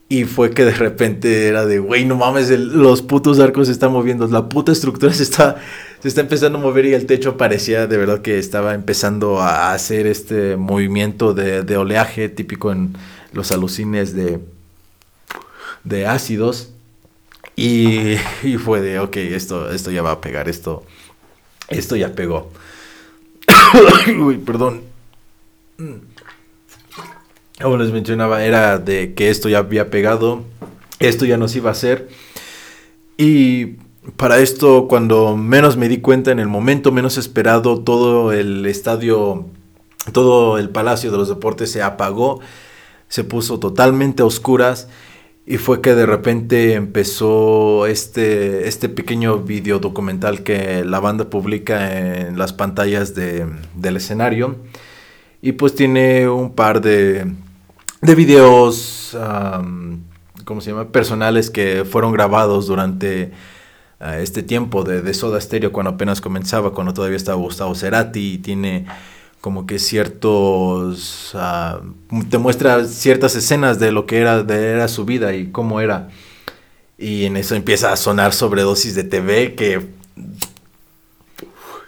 Y 0.08 0.24
fue 0.24 0.50
que 0.50 0.64
de 0.64 0.72
repente 0.72 1.48
era 1.48 1.66
de, 1.66 1.80
güey, 1.80 2.04
no 2.04 2.14
mames, 2.14 2.48
los 2.50 3.02
putos 3.02 3.40
arcos 3.40 3.66
se 3.66 3.72
están 3.72 3.90
moviendo, 3.90 4.26
la 4.28 4.48
puta 4.48 4.70
estructura 4.70 5.12
se 5.12 5.24
está, 5.24 5.56
se 6.00 6.06
está 6.06 6.20
empezando 6.20 6.58
a 6.58 6.60
mover 6.60 6.86
y 6.86 6.94
el 6.94 7.06
techo 7.06 7.36
parecía 7.36 7.88
de 7.88 7.96
verdad 7.96 8.22
que 8.22 8.38
estaba 8.38 8.74
empezando 8.74 9.40
a 9.40 9.72
hacer 9.72 10.06
este 10.06 10.56
movimiento 10.56 11.34
de, 11.34 11.76
oleaje 11.76 12.28
típico 12.28 12.70
en 12.70 12.96
los 13.32 13.50
alucines 13.50 14.14
de, 14.14 14.38
de 15.82 16.06
ácidos. 16.06 16.70
Y, 17.56 18.16
fue 18.64 18.80
de, 18.82 19.00
ok, 19.00 19.16
esto, 19.16 19.72
esto 19.72 19.90
ya 19.90 20.02
va 20.02 20.12
a 20.12 20.20
pegar, 20.20 20.48
esto, 20.48 20.84
esto 21.68 21.96
ya 21.96 22.14
pegó. 22.14 22.52
Uy, 24.20 24.36
perdón 24.38 24.82
como 27.62 27.78
les 27.78 27.90
mencionaba, 27.90 28.44
era 28.44 28.78
de 28.78 29.14
que 29.14 29.30
esto 29.30 29.48
ya 29.48 29.58
había 29.58 29.90
pegado, 29.90 30.42
esto 30.98 31.24
ya 31.24 31.36
nos 31.38 31.56
iba 31.56 31.70
a 31.70 31.72
hacer. 31.72 32.08
Y 33.16 33.76
para 34.16 34.38
esto, 34.40 34.86
cuando 34.88 35.36
menos 35.36 35.76
me 35.76 35.88
di 35.88 35.98
cuenta, 35.98 36.30
en 36.30 36.38
el 36.38 36.48
momento 36.48 36.92
menos 36.92 37.16
esperado, 37.16 37.80
todo 37.80 38.32
el 38.32 38.66
estadio, 38.66 39.46
todo 40.12 40.58
el 40.58 40.68
Palacio 40.68 41.10
de 41.10 41.16
los 41.16 41.28
Deportes 41.28 41.70
se 41.70 41.82
apagó, 41.82 42.40
se 43.08 43.24
puso 43.24 43.58
totalmente 43.58 44.22
a 44.22 44.26
oscuras. 44.26 44.88
Y 45.48 45.58
fue 45.58 45.80
que 45.80 45.94
de 45.94 46.06
repente 46.06 46.72
empezó 46.72 47.86
este, 47.86 48.66
este 48.66 48.88
pequeño 48.88 49.38
video 49.38 49.78
documental 49.78 50.42
que 50.42 50.84
la 50.84 50.98
banda 50.98 51.30
publica 51.30 52.26
en 52.26 52.36
las 52.36 52.52
pantallas 52.52 53.14
de, 53.14 53.46
del 53.76 53.96
escenario. 53.96 54.56
Y 55.42 55.52
pues 55.52 55.76
tiene 55.76 56.28
un 56.28 56.52
par 56.52 56.80
de, 56.80 57.26
de 58.06 58.14
videos, 58.14 59.16
¿cómo 60.44 60.60
se 60.60 60.70
llama? 60.70 60.92
Personales 60.92 61.50
que 61.50 61.84
fueron 61.84 62.12
grabados 62.12 62.68
durante 62.68 63.32
ah, 63.98 64.18
este 64.18 64.44
tiempo 64.44 64.84
de, 64.84 65.12
Soda 65.12 65.40
Stereo 65.40 65.72
cuando 65.72 65.90
apenas 65.90 66.20
comenzaba, 66.20 66.72
cuando 66.72 66.94
todavía 66.94 67.16
estaba 67.16 67.36
Gustavo 67.36 67.74
Cerati 67.74 68.34
y 68.34 68.38
tiene 68.38 68.86
como 69.40 69.66
que 69.66 69.80
ciertos, 69.80 71.32
ah, 71.34 71.80
te 72.30 72.38
muestra 72.38 72.84
ciertas 72.84 73.34
escenas 73.34 73.80
de 73.80 73.90
lo 73.90 74.06
que 74.06 74.18
era, 74.18 74.44
de 74.44 74.70
era 74.70 74.86
su 74.86 75.04
vida 75.04 75.34
y 75.34 75.48
cómo 75.50 75.80
era. 75.80 76.08
Y 76.96 77.24
en 77.24 77.36
eso 77.36 77.56
empieza 77.56 77.92
a 77.92 77.96
sonar 77.96 78.32
sobredosis 78.32 78.94
de 78.94 79.04
TV 79.04 79.54
que 79.56 79.84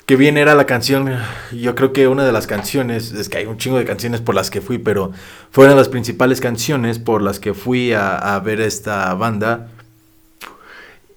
que 0.08 0.16
bien 0.16 0.38
era 0.38 0.54
la 0.54 0.64
canción. 0.64 1.18
Yo 1.52 1.74
creo 1.74 1.92
que 1.92 2.08
una 2.08 2.24
de 2.24 2.32
las 2.32 2.46
canciones, 2.46 3.12
es 3.12 3.28
que 3.28 3.36
hay 3.36 3.44
un 3.44 3.58
chingo 3.58 3.76
de 3.76 3.84
canciones 3.84 4.22
por 4.22 4.34
las 4.34 4.50
que 4.50 4.62
fui, 4.62 4.78
pero 4.78 5.12
fueron 5.50 5.76
las 5.76 5.90
principales 5.90 6.40
canciones 6.40 6.98
por 6.98 7.20
las 7.20 7.38
que 7.38 7.52
fui 7.52 7.92
a, 7.92 8.40
ver 8.42 8.62
esta 8.62 9.12
banda. 9.12 9.68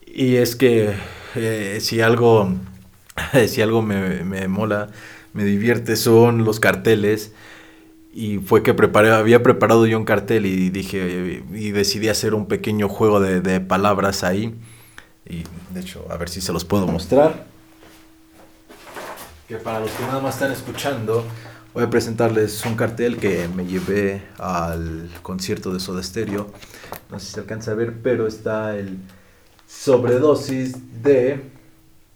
Y 0.06 0.36
es 0.36 0.58
que 0.58 0.94
eh, 1.36 1.78
si 1.80 2.02
algo, 2.02 2.54
si 3.48 3.62
algo 3.62 3.82
me, 3.82 4.26
me 4.26 4.50
mola, 4.50 4.90
me 5.32 5.46
divierte, 5.46 5.96
son 5.96 6.44
los 6.44 6.60
carteles 6.60 7.32
y 8.14 8.40
fue 8.40 8.62
que 8.62 8.74
preparé, 8.74 9.12
había 9.12 9.42
preparado 9.42 9.86
yo 9.86 9.98
un 9.98 10.04
cartel 10.04 10.46
y 10.46 10.70
dije, 10.70 11.46
y 11.54 11.72
decidí 11.72 12.10
hacer 12.10 12.34
un 12.34 12.46
pequeño 12.46 12.90
juego 12.90 13.22
de, 13.22 13.62
palabras 13.62 14.26
ahí. 14.26 14.54
Y 15.26 15.44
de 15.74 15.80
hecho, 15.80 16.06
a 16.10 16.18
ver 16.18 16.28
si 16.28 16.42
se 16.42 16.52
los 16.52 16.66
puedo 16.66 16.88
mostrar. 16.88 17.51
Que 19.52 19.58
para 19.58 19.82
los 19.82 19.92
que 19.92 20.04
nada 20.04 20.22
más 20.22 20.36
están 20.36 20.54
escuchando, 20.54 21.26
voy 21.74 21.84
a 21.84 21.90
presentarles 21.90 22.66
un 22.66 22.76
cartel 22.76 23.18
que 23.18 23.50
me 23.50 23.66
llevé 23.66 24.22
al 24.38 25.10
concierto 25.22 25.74
de 25.74 25.82
Soda 25.82 26.02
Stereo. 26.02 26.48
No 27.10 27.20
sé 27.20 27.26
si 27.26 27.34
se 27.34 27.42
alcanza 27.42 27.72
a 27.72 27.74
ver, 27.74 27.96
pero 28.02 28.28
está 28.28 28.78
el 28.78 28.98
sobredosis 29.68 31.04
de 31.04 31.42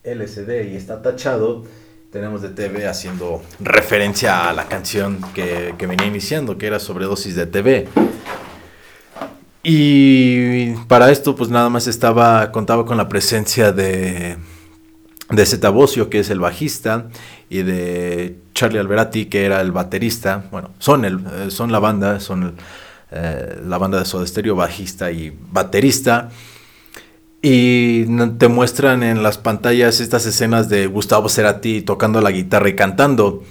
LCD 0.06 0.72
y 0.72 0.78
está 0.78 1.02
tachado 1.02 1.66
tenemos 2.10 2.42
de 2.42 2.48
TV 2.48 2.88
haciendo 2.88 3.44
referencia 3.60 4.48
a 4.48 4.54
la 4.54 4.70
canción 4.70 5.20
que, 5.34 5.76
venía 5.78 6.08
iniciando, 6.08 6.58
que 6.58 6.68
era 6.68 6.80
Sobredosis 6.80 7.36
de 7.36 7.48
TV. 7.48 7.90
Y 9.62 10.74
para 10.88 11.12
esto, 11.12 11.36
pues 11.36 11.50
nada 11.50 11.68
más 11.68 11.88
estaba, 11.88 12.54
contaba 12.54 12.86
con 12.86 12.96
la 12.96 13.10
presencia 13.10 13.74
de, 13.74 14.38
de 15.30 15.46
Zeta 15.46 15.74
que 16.10 16.20
es 16.20 16.30
el 16.30 16.40
bajista, 16.40 17.08
y 17.50 17.64
de 17.64 18.38
Charlie 18.54 18.80
Alberati, 18.80 19.26
que 19.26 19.46
era 19.46 19.62
el 19.62 19.72
baterista. 19.72 20.46
Bueno, 20.52 20.72
son, 20.80 21.06
el, 21.06 21.20
eh, 21.20 21.50
son 21.50 21.72
la 21.72 21.80
banda, 21.80 22.20
son 22.20 22.56
eh, 23.12 23.62
la 23.66 23.78
banda 23.78 24.00
de 24.00 24.06
Soda 24.06 24.26
Stereo, 24.26 24.56
bajista 24.56 25.12
y 25.12 25.36
baterista. 25.52 26.30
Y 27.42 28.06
te 28.38 28.48
muestran 28.48 29.04
en 29.04 29.22
las 29.22 29.38
pantallas 29.38 30.00
estas 30.00 30.26
escenas 30.26 30.68
de 30.68 30.88
Gustavo 30.88 31.30
Cerati 31.30 31.82
tocando 31.82 32.20
la 32.22 32.32
guitarra 32.32 32.70
y 32.70 32.76
cantando. 32.76 33.44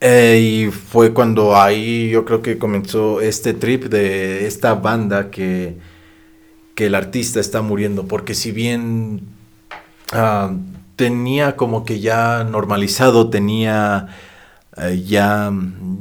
Eh, 0.00 0.66
y 0.66 0.70
fue 0.72 1.14
cuando 1.14 1.56
ahí 1.56 2.10
yo 2.10 2.24
creo 2.24 2.42
que 2.42 2.58
comenzó 2.58 3.20
este 3.20 3.54
trip 3.54 3.84
de 3.84 4.48
esta 4.48 4.74
banda 4.74 5.30
que, 5.30 5.76
que 6.74 6.86
el 6.86 6.96
artista 6.96 7.38
está 7.38 7.62
muriendo. 7.62 8.08
Porque 8.08 8.34
si 8.34 8.50
bien 8.50 9.20
ah, 10.10 10.52
tenía 10.96 11.56
como 11.56 11.84
que 11.84 12.00
ya 12.00 12.44
normalizado, 12.44 13.30
tenía 13.30 14.08
eh, 14.76 15.02
ya, 15.06 15.52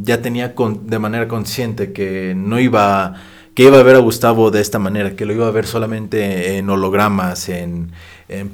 ya 0.01 0.21
tenía 0.21 0.53
de 0.55 0.99
manera 0.99 1.27
consciente 1.27 1.91
que 1.91 2.33
no 2.35 2.59
iba 2.59 3.15
que 3.53 3.63
iba 3.63 3.79
a 3.79 3.83
ver 3.83 3.95
a 3.95 3.99
Gustavo 3.99 4.49
de 4.51 4.61
esta 4.61 4.79
manera, 4.79 5.15
que 5.15 5.25
lo 5.25 5.33
iba 5.33 5.47
a 5.47 5.51
ver 5.51 5.65
solamente 5.67 6.57
en 6.57 6.69
hologramas, 6.69 7.49
en, 7.49 7.91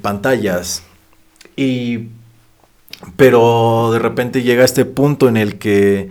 pantallas. 0.02 0.82
Y, 1.56 2.08
pero 3.16 3.90
de 3.92 4.00
repente 4.00 4.42
llega 4.42 4.64
este 4.64 4.84
punto 4.84 5.28
en 5.28 5.36
el 5.36 5.58
que 5.58 6.10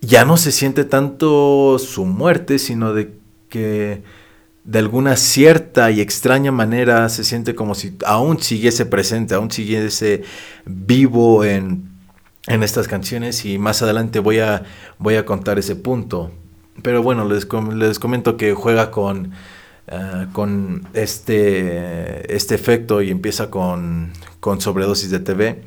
ya 0.00 0.24
no 0.24 0.36
se 0.36 0.50
siente 0.50 0.84
tanto 0.84 1.78
su 1.78 2.06
muerte, 2.06 2.58
sino 2.58 2.92
de 2.92 3.12
que 3.48 4.02
de 4.70 4.78
alguna 4.78 5.16
cierta 5.16 5.90
y 5.90 6.00
extraña 6.00 6.52
manera 6.52 7.08
se 7.08 7.24
siente 7.24 7.56
como 7.56 7.74
si 7.74 7.96
aún 8.06 8.40
siguiese 8.40 8.86
presente, 8.86 9.34
aún 9.34 9.50
siguiese 9.50 10.22
vivo 10.64 11.44
en, 11.44 11.90
en 12.46 12.62
estas 12.62 12.86
canciones 12.86 13.44
y 13.44 13.58
más 13.58 13.82
adelante 13.82 14.20
voy 14.20 14.38
a, 14.38 14.62
voy 14.98 15.16
a 15.16 15.26
contar 15.26 15.58
ese 15.58 15.74
punto. 15.74 16.30
Pero 16.84 17.02
bueno, 17.02 17.28
les, 17.28 17.48
les 17.74 17.98
comento 17.98 18.36
que 18.36 18.54
juega 18.54 18.92
con, 18.92 19.32
eh, 19.88 20.26
con 20.32 20.86
este, 20.94 22.32
este 22.32 22.54
efecto 22.54 23.02
y 23.02 23.10
empieza 23.10 23.50
con, 23.50 24.12
con 24.38 24.60
sobredosis 24.60 25.10
de 25.10 25.18
TV. 25.18 25.64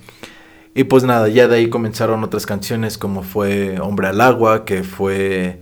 Y 0.76 0.86
pues 0.86 1.04
nada, 1.04 1.28
ya 1.28 1.50
de 1.50 1.58
ahí 1.58 1.70
comenzaron 1.70 2.24
otras 2.24 2.46
canciones 2.46 2.98
como 2.98 3.22
fue 3.22 3.82
Hombre 3.82 4.08
al 4.08 4.22
Agua, 4.22 4.64
que 4.64 4.82
fue 4.84 5.60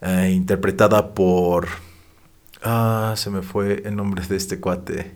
eh, 0.00 0.30
interpretada 0.32 1.12
por... 1.12 1.87
Ah, 2.62 3.14
se 3.16 3.30
me 3.30 3.42
fue 3.42 3.82
el 3.84 3.96
nombre 3.96 4.26
de 4.26 4.36
este 4.36 4.60
cuate. 4.60 5.14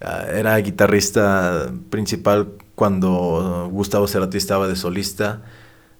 Ah, 0.00 0.24
era 0.32 0.56
guitarrista 0.58 1.70
principal 1.90 2.52
cuando 2.74 3.68
Gustavo 3.70 4.08
Cerati 4.08 4.38
estaba 4.38 4.66
de 4.66 4.76
solista. 4.76 5.42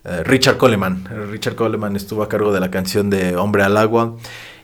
Eh, 0.04 0.22
Richard 0.24 0.56
Coleman. 0.56 1.04
Richard 1.30 1.56
Coleman 1.56 1.96
estuvo 1.96 2.22
a 2.22 2.28
cargo 2.28 2.52
de 2.52 2.60
la 2.60 2.70
canción 2.70 3.10
de 3.10 3.36
Hombre 3.36 3.62
al 3.62 3.76
Agua. 3.76 4.16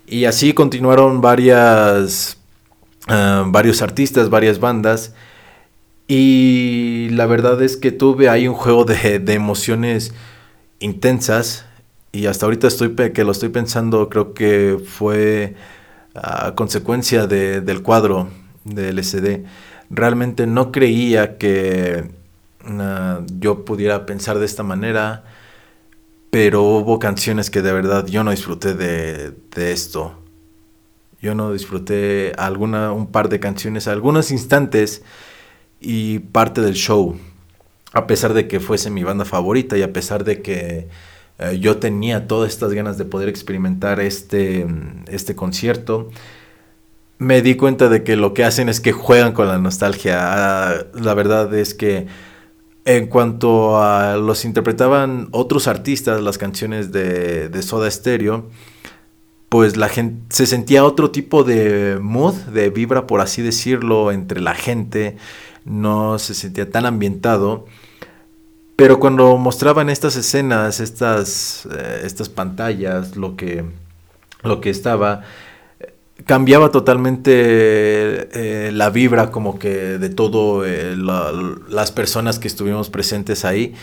Y 0.06 0.24
así 0.24 0.54
continuaron 0.54 1.20
varias, 1.20 2.38
eh, 3.08 3.42
varios 3.46 3.82
artistas, 3.82 4.30
varias 4.30 4.60
bandas. 4.60 5.14
Y 6.08 7.08
la 7.10 7.26
verdad 7.26 7.60
es 7.62 7.76
que 7.76 7.90
tuve 7.90 8.28
ahí 8.28 8.46
un 8.46 8.54
juego 8.54 8.84
de, 8.84 9.22
emociones 9.34 10.14
intensas. 10.78 11.66
Y 12.16 12.26
hasta 12.28 12.46
ahorita 12.46 12.66
estoy 12.66 12.94
que 12.94 13.24
lo 13.24 13.32
estoy 13.32 13.50
pensando, 13.50 14.08
creo 14.08 14.32
que 14.32 14.78
fue 14.82 15.54
a 16.14 16.54
consecuencia 16.54 17.26
del 17.26 17.82
cuadro 17.82 18.30
del 18.64 18.98
LCD. 18.98 19.44
Realmente 19.90 20.46
no 20.46 20.72
creía 20.72 21.36
que 21.36 22.10
yo 23.38 23.66
pudiera 23.66 24.06
pensar 24.06 24.38
de 24.38 24.46
esta 24.46 24.62
manera, 24.62 25.24
pero 26.30 26.62
hubo 26.62 26.98
canciones 26.98 27.50
que 27.50 27.60
de 27.60 27.74
verdad 27.74 28.06
yo 28.06 28.24
no 28.24 28.30
disfruté 28.30 28.72
de, 28.72 29.34
esto. 29.54 30.18
Yo 31.20 31.34
no 31.34 31.52
disfruté 31.52 32.32
alguna, 32.38 32.92
un 32.92 33.08
par 33.08 33.28
de 33.28 33.40
canciones, 33.40 33.88
algunos 33.88 34.30
instantes 34.30 35.02
y 35.82 36.20
parte 36.20 36.62
del 36.62 36.76
show. 36.76 37.18
A 37.92 38.06
pesar 38.06 38.32
de 38.32 38.48
que 38.48 38.58
fuese 38.58 38.88
mi 38.88 39.04
banda 39.04 39.26
favorita 39.26 39.76
y 39.76 39.82
a 39.82 39.92
pesar 39.92 40.24
de 40.24 40.40
que 40.40 40.88
eh, 41.38 41.58
yo 41.58 41.78
tenía 41.78 42.26
todas 42.26 42.50
estas 42.50 42.72
ganas 42.72 42.98
de 42.98 43.04
poder 43.04 43.28
experimentar 43.28 44.00
este, 44.00 44.66
este 45.08 45.34
concierto, 45.34 46.10
me 47.18 47.42
di 47.42 47.56
cuenta 47.56 47.88
de 47.88 48.04
que 48.04 48.16
lo 48.16 48.34
que 48.34 48.44
hacen 48.44 48.68
es 48.68 48.80
que 48.80 48.92
juegan 48.92 49.32
con 49.32 49.48
la 49.48 49.58
nostalgia. 49.58 50.18
Ah, 50.20 50.86
la 50.94 51.14
verdad 51.14 51.52
es 51.54 51.74
que 51.74 52.06
en 52.84 53.08
cuanto 53.08 53.82
a 53.82 54.16
los 54.16 54.44
interpretaban 54.44 55.28
otros 55.32 55.66
artistas, 55.66 56.22
las 56.22 56.38
canciones 56.38 56.92
de, 56.92 57.50
Soda 57.62 57.90
Stereo, 57.90 58.48
pues 59.48 59.76
la 59.76 59.88
gente 59.88 60.22
se 60.30 60.46
sentía 60.46 60.84
otro 60.84 61.10
tipo 61.10 61.42
de 61.42 61.98
mood, 62.00 62.34
de 62.34 62.70
vibra, 62.70 63.06
por 63.06 63.20
así 63.20 63.42
decirlo, 63.42 64.12
entre 64.12 64.40
la 64.40 64.54
gente, 64.54 65.16
no 65.64 66.18
se 66.18 66.34
sentía 66.34 66.70
tan 66.70 66.86
ambientado. 66.86 67.66
Pero 68.76 69.00
cuando 69.00 69.38
mostraban 69.38 69.88
estas 69.88 70.16
escenas, 70.16 70.80
estas, 70.80 71.66
eh, 71.74 72.02
estas 72.04 72.28
pantallas, 72.28 73.16
lo 73.16 73.34
que, 73.34 73.64
lo 74.42 74.60
que 74.60 74.68
estaba, 74.68 75.22
cambiaba 76.26 76.70
totalmente 76.70 77.32
eh, 77.32 78.70
la 78.72 78.90
vibra 78.90 79.30
como 79.30 79.58
que 79.58 79.98
de 79.98 80.10
todo 80.10 80.66
eh, 80.66 80.94
las 80.94 81.90
personas 81.90 82.38
que 82.38 82.48
estuvimos 82.48 82.90
presentes 82.90 83.46
ahí. 83.46 83.74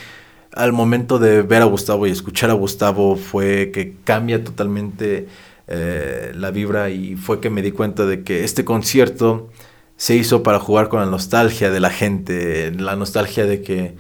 Al 0.52 0.74
momento 0.74 1.18
de 1.18 1.42
ver 1.42 1.64
a 1.64 1.66
Gustavo 1.66 2.06
y 2.06 2.12
escuchar 2.12 2.52
a 2.52 2.54
Gustavo 2.54 3.16
fue 3.16 3.72
que 3.72 3.96
cambia 4.04 4.44
totalmente 4.44 5.28
la 5.66 6.52
vibra 6.52 6.92
y 6.92 7.16
fue 7.16 7.40
que 7.40 7.50
me 7.50 7.64
di 7.64 7.72
cuenta 7.72 8.06
de 8.06 8.24
que 8.24 8.44
este 8.44 8.64
concierto 8.64 9.50
se 9.98 10.16
hizo 10.16 10.44
para 10.44 10.60
jugar 10.60 10.90
con 10.90 11.00
la 11.00 11.08
nostalgia 11.08 11.72
de 11.72 11.80
la 11.80 11.90
gente, 11.90 12.72
la 12.72 12.96
nostalgia 12.96 13.46
de 13.46 13.64
que 13.64 13.96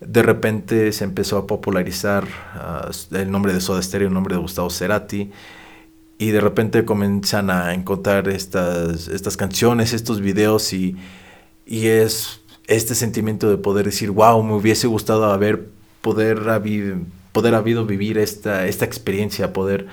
de 0.00 0.22
repente 0.22 0.92
se 0.92 1.04
empezó 1.04 1.38
a 1.38 1.46
popularizar 1.46 2.26
ah, 2.54 2.90
el 3.12 3.30
nombre 3.30 3.52
de 3.52 3.60
Soda 3.60 3.82
Stereo, 3.82 4.08
el 4.08 4.14
nombre 4.14 4.34
de 4.34 4.40
Gustavo 4.40 4.70
Cerati 4.70 5.30
y 6.18 6.30
de 6.30 6.40
repente 6.40 6.84
comienzan 6.84 7.50
a 7.50 7.74
encontrar 7.74 8.28
estas, 8.28 9.08
estas 9.08 9.36
canciones, 9.36 9.92
estos 9.92 10.20
videos 10.20 10.72
y, 10.72 10.96
y 11.66 11.86
es 11.86 12.40
este 12.66 12.94
sentimiento 12.94 13.50
de 13.50 13.58
poder 13.58 13.84
decir, 13.84 14.10
wow, 14.10 14.42
me 14.42 14.54
hubiese 14.54 14.86
gustado 14.86 15.26
haber, 15.26 15.68
poder, 16.00 16.40
poder 17.32 17.54
habido 17.54 17.86
vivir 17.86 18.18
esta, 18.18 18.66
esta 18.66 18.84
experiencia, 18.84 19.52
poder 19.52 19.86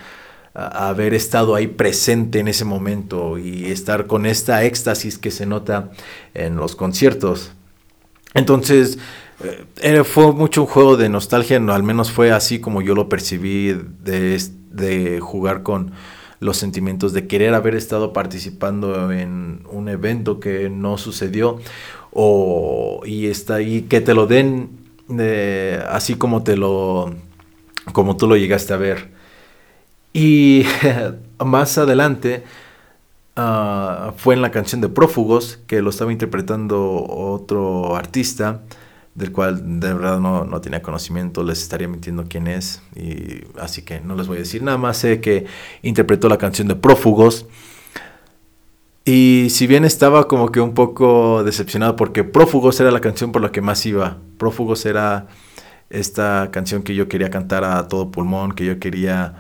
haber 0.54 1.14
estado 1.14 1.56
ahí 1.56 1.68
presente 1.68 2.40
en 2.40 2.48
ese 2.48 2.64
momento 2.64 3.38
y 3.38 3.66
estar 3.72 4.06
con 4.06 4.26
esta 4.26 4.64
éxtasis 4.64 5.18
que 5.18 5.32
se 5.32 5.46
nota 5.46 5.92
en 6.34 6.56
los 6.56 6.76
conciertos. 6.76 7.52
Entonces, 8.36 8.98
eh, 9.82 10.04
fue 10.04 10.32
mucho 10.32 10.62
un 10.62 10.68
juego 10.68 10.98
de 10.98 11.10
nostalgia, 11.10 11.60
no, 11.60 11.74
al 11.74 11.84
menos 11.84 12.12
fue 12.12 12.32
así 12.32 12.60
como 12.60 12.82
yo 12.82 12.96
lo 12.96 13.10
percibí 13.10 13.74
de, 13.74 15.20
jugar 15.22 15.64
con 15.64 15.92
los 16.40 16.58
sentimientos 16.58 17.14
de 17.14 17.28
querer 17.28 17.54
haber 17.54 17.76
estado 17.76 18.12
participando 18.14 19.12
en 19.12 19.62
un 19.72 19.88
evento 19.88 20.40
que 20.40 20.70
no 20.70 20.98
sucedió 20.98 21.60
o 22.12 23.02
y 23.06 23.28
está 23.28 23.56
ahí 23.56 23.84
que 23.84 24.02
te 24.02 24.14
lo 24.14 24.28
den 24.28 24.70
así 25.90 26.16
como 26.16 26.44
te 26.44 26.58
lo 26.58 27.14
como 27.94 28.18
tú 28.18 28.28
lo 28.28 28.36
llegaste 28.36 28.74
a 28.74 28.78
ver. 28.78 29.12
Y 30.14 30.66
más 31.44 31.78
adelante 31.78 32.44
ah, 33.36 34.14
fue 34.18 34.36
en 34.36 34.42
la 34.42 34.52
canción 34.52 34.82
de 34.82 34.90
Prófugos 34.90 35.60
que 35.68 35.82
lo 35.82 35.90
estaba 35.90 36.12
interpretando 36.12 37.06
otro 37.08 37.96
artista 37.96 38.62
del 39.16 39.32
cual 39.32 39.80
de 39.80 39.94
verdad 39.94 40.20
no, 40.20 40.46
no, 40.46 40.62
tenía 40.62 40.82
conocimiento, 40.82 41.44
les 41.44 41.62
estaría 41.62 41.88
mintiendo 41.88 42.26
quién 42.28 42.48
es, 42.48 42.82
y 42.96 43.44
así 43.60 43.84
que 43.84 44.00
no 44.00 44.16
les 44.16 44.28
voy 44.28 44.38
a 44.38 44.40
decir 44.40 44.64
nada 44.64 44.78
más, 44.78 44.98
sé 44.98 45.22
que 45.22 45.46
interpretó 45.84 46.30
la 46.30 46.38
canción 46.38 46.68
de 46.68 46.76
Prófugos, 46.76 47.46
y 49.06 49.48
si 49.50 49.68
bien 49.68 49.86
estaba 49.86 50.28
como 50.28 50.52
que 50.52 50.62
un 50.62 50.74
poco 50.74 51.44
decepcionado 51.44 51.96
porque 51.96 52.24
Prófugos 52.24 52.80
era 52.80 52.90
la 52.90 53.02
canción 53.02 53.32
por 53.32 53.42
la 53.42 53.52
que 53.52 53.62
más 53.62 53.86
iba, 53.86 54.18
Prófugos 54.38 54.86
era 54.86 55.28
esta 55.90 56.50
canción 56.52 56.82
que 56.82 56.96
yo 56.96 57.08
quería 57.08 57.30
cantar 57.30 57.64
a 57.64 57.88
todo 57.88 58.10
pulmón, 58.10 58.54
que 58.54 58.66
yo 58.66 58.80
quería 58.80 59.36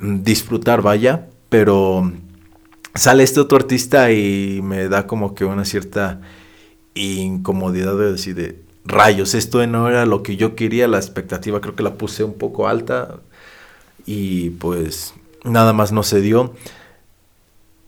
disfrutar, 0.00 0.82
vaya, 0.82 1.28
pero 1.48 2.10
sale 2.94 3.22
este 3.22 3.40
otro 3.40 3.58
artista 3.58 4.10
y 4.10 4.60
me 4.62 4.88
da 4.88 5.06
como 5.06 5.34
que 5.34 5.44
una 5.44 5.64
cierta 5.64 6.20
incomodidad 6.96 7.96
de 7.96 8.12
decir 8.12 8.34
de 8.34 8.62
rayos, 8.84 9.34
esto 9.34 9.64
no 9.66 9.88
era 9.88 10.06
lo 10.06 10.22
que 10.22 10.36
yo 10.36 10.54
quería, 10.54 10.88
la 10.88 10.98
expectativa 10.98 11.60
creo 11.60 11.74
que 11.74 11.82
la 11.82 11.94
puse 11.94 12.24
un 12.24 12.34
poco 12.34 12.68
alta 12.68 13.16
y 14.06 14.50
pues 14.50 15.14
nada 15.44 15.72
más 15.72 15.92
no 15.92 16.02
se 16.02 16.20
dio. 16.20 16.54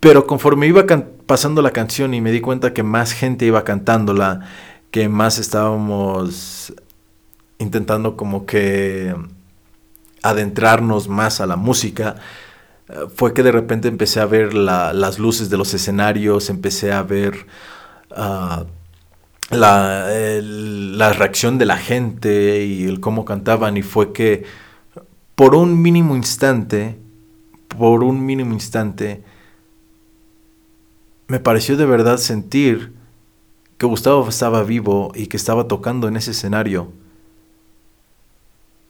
Pero 0.00 0.26
conforme 0.26 0.66
iba 0.66 0.84
pasando 1.26 1.62
la 1.62 1.72
canción 1.72 2.14
y 2.14 2.20
me 2.20 2.30
di 2.30 2.40
cuenta 2.40 2.72
que 2.72 2.82
más 2.82 3.12
gente 3.12 3.46
iba 3.46 3.64
cantándola, 3.64 4.48
que 4.90 5.08
más 5.08 5.38
estábamos 5.38 6.72
intentando 7.58 8.16
como 8.16 8.46
que 8.46 9.14
adentrarnos 10.22 11.08
más 11.08 11.40
a 11.40 11.46
la 11.46 11.56
música, 11.56 12.16
fue 13.14 13.34
que 13.34 13.42
de 13.42 13.52
repente 13.52 13.88
empecé 13.88 14.20
a 14.20 14.26
ver 14.26 14.54
las 14.54 15.18
luces 15.18 15.50
de 15.50 15.56
los 15.58 15.74
escenarios, 15.74 16.48
empecé 16.48 16.92
a 16.92 17.02
ver 17.02 17.46
ah, 18.12 18.64
la, 19.50 20.08
la 20.42 21.12
reacción 21.12 21.58
de 21.58 21.66
la 21.66 21.76
gente 21.76 22.64
y 22.64 22.84
el 22.84 23.00
cómo 23.00 23.24
cantaban 23.24 23.76
y 23.76 23.82
fue 23.82 24.12
que 24.12 24.44
por 25.34 25.54
un 25.54 25.80
mínimo 25.80 26.16
instante, 26.16 26.98
por 27.68 28.02
un 28.02 28.26
mínimo 28.26 28.52
instante, 28.52 29.22
me 31.28 31.40
pareció 31.40 31.76
de 31.76 31.86
verdad 31.86 32.16
sentir 32.16 32.92
que 33.78 33.86
Gustavo 33.86 34.28
estaba 34.28 34.64
vivo 34.64 35.12
y 35.14 35.28
que 35.28 35.36
estaba 35.36 35.68
tocando 35.68 36.08
en 36.08 36.16
ese 36.16 36.32
escenario. 36.32 36.90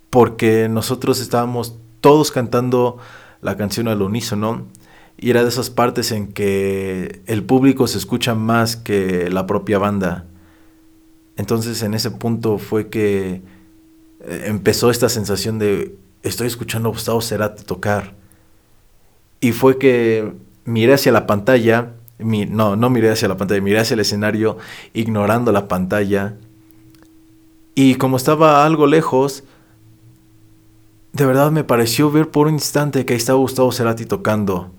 Porque 0.08 0.68
nosotros 0.70 1.20
estábamos 1.20 1.76
todos 2.00 2.32
cantando 2.32 2.96
la 3.42 3.56
canción 3.56 3.88
al 3.88 4.00
unísono 4.00 4.66
y 5.18 5.30
era 5.30 5.42
de 5.42 5.48
esas 5.48 5.68
partes 5.68 6.12
en 6.12 6.32
que 6.32 7.20
el 7.26 7.44
público 7.44 7.86
se 7.86 7.98
escucha 7.98 8.34
más 8.34 8.76
que 8.76 9.28
la 9.30 9.46
propia 9.46 9.78
banda. 9.78 10.24
Entonces 11.38 11.82
en 11.84 11.94
ese 11.94 12.10
punto 12.10 12.58
fue 12.58 12.88
que 12.88 13.40
eh, 14.20 14.44
empezó 14.46 14.90
esta 14.90 15.08
sensación 15.08 15.60
de 15.60 15.96
estoy 16.24 16.48
escuchando 16.48 16.88
a 16.88 16.92
Gustavo 16.92 17.22
Cerati 17.22 17.62
tocar. 17.62 18.14
Y 19.40 19.52
fue 19.52 19.78
que 19.78 20.32
miré 20.64 20.94
hacia 20.94 21.12
la 21.12 21.26
pantalla, 21.28 21.92
no, 22.18 22.74
no 22.74 22.90
miré 22.90 23.10
hacia 23.10 23.28
la 23.28 23.36
pantalla, 23.36 23.60
miré 23.60 23.78
hacia 23.78 23.94
el 23.94 24.00
escenario 24.00 24.58
ignorando 24.92 25.52
la 25.52 25.68
pantalla. 25.68 26.34
Y 27.76 27.94
como 27.94 28.16
estaba 28.16 28.66
algo 28.66 28.88
lejos, 28.88 29.44
de 31.12 31.24
verdad 31.24 31.52
me 31.52 31.62
pareció 31.62 32.10
ver 32.10 32.30
por 32.30 32.48
un 32.48 32.54
instante 32.54 33.06
que 33.06 33.12
ahí 33.12 33.18
estaba 33.18 33.38
Gustavo 33.38 33.70
Cerati 33.70 34.06
tocando. 34.06 34.72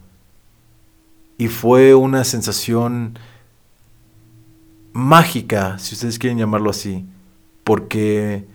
Y 1.37 1.47
fue 1.47 1.95
una 1.95 2.25
sensación 2.25 3.17
mágica, 4.93 5.77
si 5.79 5.95
ustedes 5.95 6.19
quieren 6.19 6.37
llamarlo 6.37 6.69
así, 6.69 7.05
porque 7.63 8.45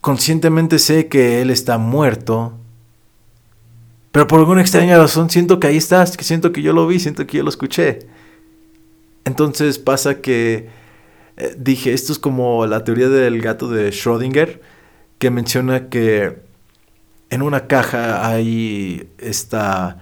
conscientemente 0.00 0.78
sé 0.78 1.08
que 1.08 1.40
él 1.42 1.50
está 1.50 1.78
muerto, 1.78 2.54
pero 4.12 4.26
por 4.26 4.40
alguna 4.40 4.60
extraña 4.60 4.96
razón 4.96 5.30
siento 5.30 5.60
que 5.60 5.66
ahí 5.66 5.76
estás, 5.76 6.16
que 6.16 6.24
siento 6.24 6.52
que 6.52 6.62
yo 6.62 6.72
lo 6.72 6.86
vi, 6.86 6.98
siento 6.98 7.26
que 7.26 7.38
yo 7.38 7.42
lo 7.42 7.50
escuché. 7.50 8.06
Entonces 9.24 9.78
pasa 9.78 10.20
que 10.20 10.68
eh, 11.36 11.54
dije, 11.58 11.92
esto 11.92 12.12
es 12.12 12.18
como 12.18 12.64
la 12.66 12.84
teoría 12.84 13.08
del 13.08 13.42
gato 13.42 13.68
de 13.68 13.90
Schrödinger, 13.90 14.60
que 15.18 15.30
menciona 15.30 15.88
que 15.88 16.38
en 17.30 17.42
una 17.42 17.66
caja 17.66 18.26
hay 18.26 19.08
esta, 19.18 19.98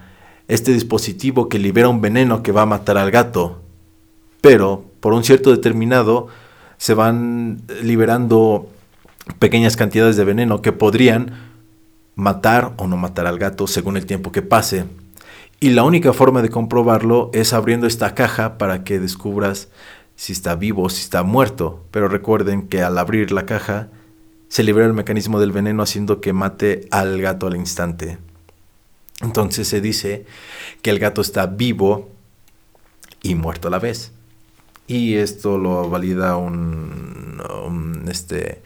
este 0.47 0.71
dispositivo 0.71 1.49
que 1.49 1.59
libera 1.59 1.89
un 1.89 2.01
veneno 2.01 2.43
que 2.43 2.51
va 2.51 2.61
a 2.61 2.67
matar 2.67 2.97
al 2.97 3.11
gato, 3.11 3.61
pero 4.41 4.85
por 5.05 5.13
un 5.13 5.23
cierto 5.23 5.51
determinado 5.51 6.29
se 6.77 6.95
van 6.95 7.61
liberando 7.83 8.71
pequeñas 9.37 9.77
cantidades 9.77 10.17
de 10.17 10.23
veneno 10.23 10.63
que 10.63 10.71
podrían 10.71 11.51
matar 12.15 12.73
o 12.77 12.87
no 12.87 12.97
matar 12.97 13.27
al 13.27 13.37
gato 13.37 13.67
según 13.67 13.97
el 13.97 14.07
tiempo 14.07 14.31
que 14.31 14.41
pase. 14.41 14.85
Y 15.59 15.69
la 15.69 15.83
única 15.83 16.11
forma 16.11 16.41
de 16.41 16.49
comprobarlo 16.49 17.29
es 17.33 17.53
abriendo 17.53 17.85
esta 17.85 18.15
caja 18.15 18.57
para 18.57 18.83
que 18.83 18.99
descubras 18.99 19.67
si 20.15 20.33
está 20.33 20.55
vivo 20.55 20.81
o 20.81 20.89
si 20.89 21.01
está 21.01 21.21
muerto. 21.21 21.85
Pero 21.91 22.07
recuerden 22.07 22.67
que 22.67 22.81
al 22.81 22.97
abrir 22.97 23.31
la 23.31 23.45
caja 23.45 23.89
se 24.47 24.63
libera 24.63 24.87
el 24.87 24.93
mecanismo 24.93 25.39
del 25.39 25.51
veneno 25.51 25.83
haciendo 25.83 26.19
que 26.19 26.33
mate 26.33 26.87
al 26.89 27.21
gato 27.21 27.45
al 27.45 27.57
instante. 27.57 28.17
Entonces 29.21 29.67
se 29.67 29.81
dice 29.81 30.25
que 30.81 30.89
el 30.89 30.97
gato 30.97 31.21
está 31.21 31.45
vivo 31.45 32.09
y 33.21 33.35
muerto 33.35 33.67
a 33.67 33.71
la 33.71 33.77
vez. 33.77 34.14
Y 34.87 35.15
esto 35.15 35.57
lo 35.57 35.89
valida 35.89 36.37
un, 36.37 38.05
este, 38.07 38.61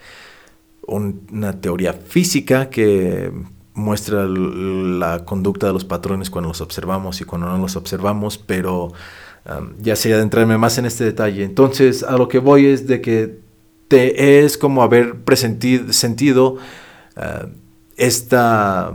una 0.86 1.60
teoría 1.60 1.92
física 1.92 2.68
que 2.68 3.32
muestra 3.74 4.26
la 4.26 5.24
conducta 5.24 5.66
de 5.68 5.72
los 5.72 5.84
patrones 5.84 6.30
cuando 6.30 6.48
los 6.48 6.60
observamos 6.60 7.20
y 7.20 7.24
cuando 7.24 7.48
no 7.48 7.58
los 7.58 7.76
observamos, 7.76 8.38
pero 8.38 8.86
um, 8.86 9.72
ya 9.80 9.96
sería 9.96 10.16
adentrarme 10.16 10.58
más 10.58 10.78
en 10.78 10.86
este 10.86 11.04
detalle. 11.04 11.44
Entonces, 11.44 12.02
a 12.02 12.16
lo 12.16 12.28
que 12.28 12.38
voy 12.38 12.66
es 12.66 12.86
de 12.86 13.00
que 13.00 13.38
te 13.88 14.44
es 14.44 14.58
como 14.58 14.82
haber 14.82 15.16
sentido 15.36 16.54
uh, 16.54 17.46
esta, 17.96 18.92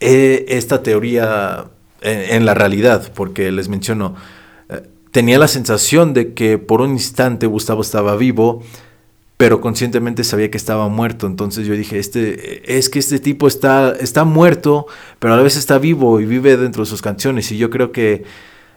e, 0.00 0.44
esta 0.48 0.82
teoría 0.82 1.66
en, 2.00 2.36
en, 2.36 2.46
la 2.46 2.54
realidad, 2.54 3.12
porque 3.14 3.50
les 3.52 3.68
menciono, 3.68 4.16
tenía 5.18 5.40
la 5.40 5.48
sensación 5.48 6.14
de 6.14 6.32
que 6.32 6.58
por 6.58 6.80
un 6.80 6.92
instante 6.92 7.48
Gustavo 7.48 7.82
estaba 7.82 8.14
vivo, 8.14 8.62
pero 9.36 9.60
conscientemente 9.60 10.22
sabía 10.22 10.48
que 10.48 10.56
estaba 10.56 10.88
muerto. 10.88 11.26
Entonces 11.26 11.66
yo 11.66 11.74
dije, 11.74 11.98
este, 11.98 12.78
es 12.78 12.88
que 12.88 13.00
este 13.00 13.18
tipo 13.18 13.48
está, 13.48 13.96
está 13.98 14.22
muerto, 14.22 14.86
pero 15.18 15.34
a 15.34 15.36
la 15.36 15.42
vez 15.42 15.56
está 15.56 15.78
vivo 15.78 16.20
y 16.20 16.24
vive 16.24 16.56
dentro 16.56 16.84
de 16.84 16.88
sus 16.88 17.02
canciones. 17.02 17.50
Y 17.50 17.58
yo 17.58 17.68
creo 17.68 17.90
que 17.90 18.26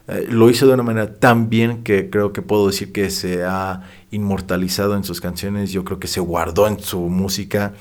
eh, 0.08 0.26
lo 0.32 0.50
hizo 0.50 0.66
de 0.66 0.74
una 0.74 0.82
manera 0.82 1.20
tan 1.20 1.48
bien 1.48 1.84
que 1.84 2.10
creo 2.10 2.34
que 2.34 2.42
puedo 2.42 2.66
decir 2.66 2.92
que 2.92 3.12
se 3.12 3.44
ha 3.44 3.84
inmortalizado 4.10 4.96
en 4.96 5.04
sus 5.04 5.22
canciones. 5.22 5.72
Yo 5.72 5.86
creo 5.86 6.00
que 6.00 6.08
se 6.08 6.22
guardó 6.22 6.66
en 6.66 6.80
su 6.80 7.02
música. 7.02 7.74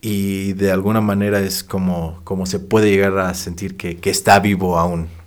Y 0.00 0.54
de 0.54 0.72
alguna 0.72 1.02
manera 1.02 1.38
es 1.40 1.62
como, 1.62 2.22
como 2.24 2.46
se 2.46 2.60
puede 2.60 2.90
llegar 2.90 3.18
a 3.18 3.34
sentir 3.34 3.76
que, 3.76 3.98
que 3.98 4.08
está 4.08 4.40
vivo 4.40 4.78
aún. 4.78 5.17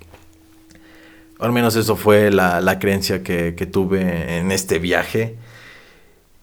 Al 1.41 1.51
menos 1.51 1.75
eso 1.75 1.95
fue 1.95 2.29
la, 2.29 2.77
creencia 2.79 3.23
que, 3.23 3.51
tuve 3.71 4.37
en 4.37 4.51
este 4.51 4.77
viaje. 4.77 5.37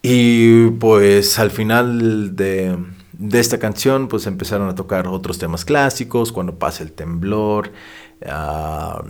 Y 0.02 0.70
pues 0.72 1.38
al 1.38 1.50
final 1.52 2.34
de, 2.36 2.76
esta 3.32 3.58
canción 3.58 4.08
pues 4.08 4.26
empezaron 4.26 4.68
a 4.68 4.74
tocar 4.74 5.06
otros 5.06 5.38
temas 5.38 5.64
clásicos, 5.64 6.32
cuando 6.32 6.56
pasa 6.58 6.82
el 6.82 6.92
temblor. 6.92 7.72
ah, 8.26 9.04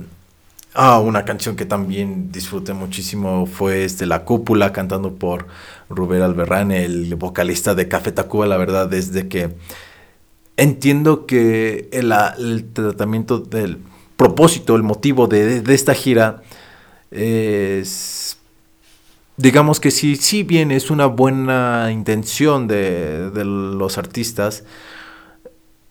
ah 0.75 1.01
una 1.01 1.25
canción 1.25 1.57
que 1.57 1.65
también 1.65 2.31
disfruté 2.33 2.75
muchísimo 2.75 3.47
fue 3.47 3.85
este 3.85 4.05
La 4.07 4.25
Cúpula, 4.25 4.73
cantando 4.73 5.15
por 5.15 5.47
Rubén 5.89 6.21
Alberrán, 6.23 6.71
el 6.71 7.15
vocalista 7.17 7.75
de 7.75 7.89
Café 7.89 8.13
Tacuba. 8.13 8.47
La 8.47 8.59
verdad 8.59 8.93
es 8.93 9.13
de 9.15 9.29
que 9.29 9.57
entiendo 10.59 11.25
que 11.27 11.89
el 11.93 12.73
tratamiento 12.75 13.39
del 13.39 13.79
propósito, 14.19 14.75
el 14.75 14.83
motivo 14.83 15.29
de, 15.29 15.63
esta 15.73 15.95
gira 15.95 16.43
es, 17.13 18.37
digamos 19.37 19.79
que 19.79 19.93
si, 19.93 20.17
si 20.17 20.43
bien 20.43 20.73
es 20.73 20.91
una 20.91 21.07
buena 21.07 21.91
intención 21.93 22.67
de, 22.67 23.31
los 23.45 23.97
artistas, 23.97 24.65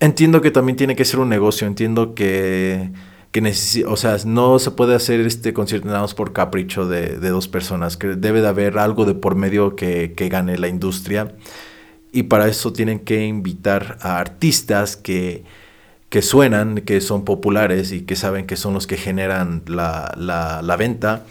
entiendo 0.01 0.41
que 0.41 0.51
también 0.51 0.75
tiene 0.75 0.97
que 0.97 1.05
ser 1.05 1.21
un 1.21 1.29
negocio, 1.29 1.67
entiendo 1.67 2.15
que, 2.15 2.91
que 3.31 3.53
o 3.87 3.95
sea, 3.95 4.17
no 4.25 4.59
se 4.59 4.71
puede 4.71 4.93
hacer 4.93 5.21
este 5.21 5.53
concierto 5.53 5.87
nada 5.87 6.01
más 6.01 6.13
por 6.13 6.33
capricho 6.33 6.85
de, 6.85 7.15
dos 7.17 7.47
personas, 7.47 7.95
que 7.95 8.07
debe 8.09 8.41
de 8.41 8.49
haber 8.49 8.77
algo 8.77 9.05
de 9.05 9.13
por 9.13 9.35
medio 9.35 9.77
que, 9.77 10.13
que 10.17 10.27
gane 10.27 10.57
la 10.57 10.67
industria 10.67 11.33
y 12.11 12.23
para 12.23 12.49
eso 12.49 12.73
tienen 12.73 12.99
que 12.99 13.25
invitar 13.25 13.97
a 14.01 14.19
artistas 14.19 14.97
que, 14.97 15.45
que 16.09 16.21
suenan, 16.21 16.81
que 16.81 17.01
son 17.01 17.25
populares 17.25 17.91
y 17.91 18.01
que 18.01 18.15
saben 18.15 18.47
que 18.47 18.55
son 18.55 18.73
los 18.73 18.87
que 18.87 18.97
generan 18.97 19.63
la, 19.67 20.13
la, 20.15 20.75
venta. 20.77 21.25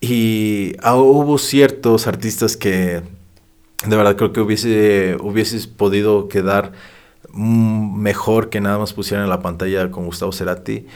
Y 0.00 0.74
ah, 0.82 0.96
hubo 0.96 1.38
ciertos 1.38 2.06
artistas 2.06 2.56
que 2.56 3.02
de 3.86 3.96
verdad 3.96 4.16
creo 4.16 4.32
que 4.32 4.40
hubiese, 4.40 5.16
hubieses 5.20 5.66
podido 5.66 6.28
quedar 6.28 6.72
mejor 7.32 8.48
que 8.48 8.60
nada 8.60 8.78
más 8.78 8.92
pusieran 8.92 9.24
en 9.24 9.30
la 9.30 9.42
pantalla 9.42 9.90
con 9.90 10.06
Gustavo 10.06 10.32
Cerati. 10.32 10.86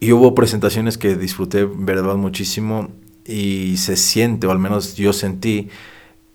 Y 0.00 0.12
hubo 0.12 0.34
presentaciones 0.34 0.98
que 0.98 1.14
disfruté, 1.16 1.64
verdad, 1.64 2.16
muchísimo. 2.16 2.90
Y 3.24 3.76
se 3.76 3.96
siente, 3.96 4.48
o 4.48 4.50
al 4.50 4.58
menos 4.58 4.96
yo 4.96 5.12
sentí, 5.12 5.68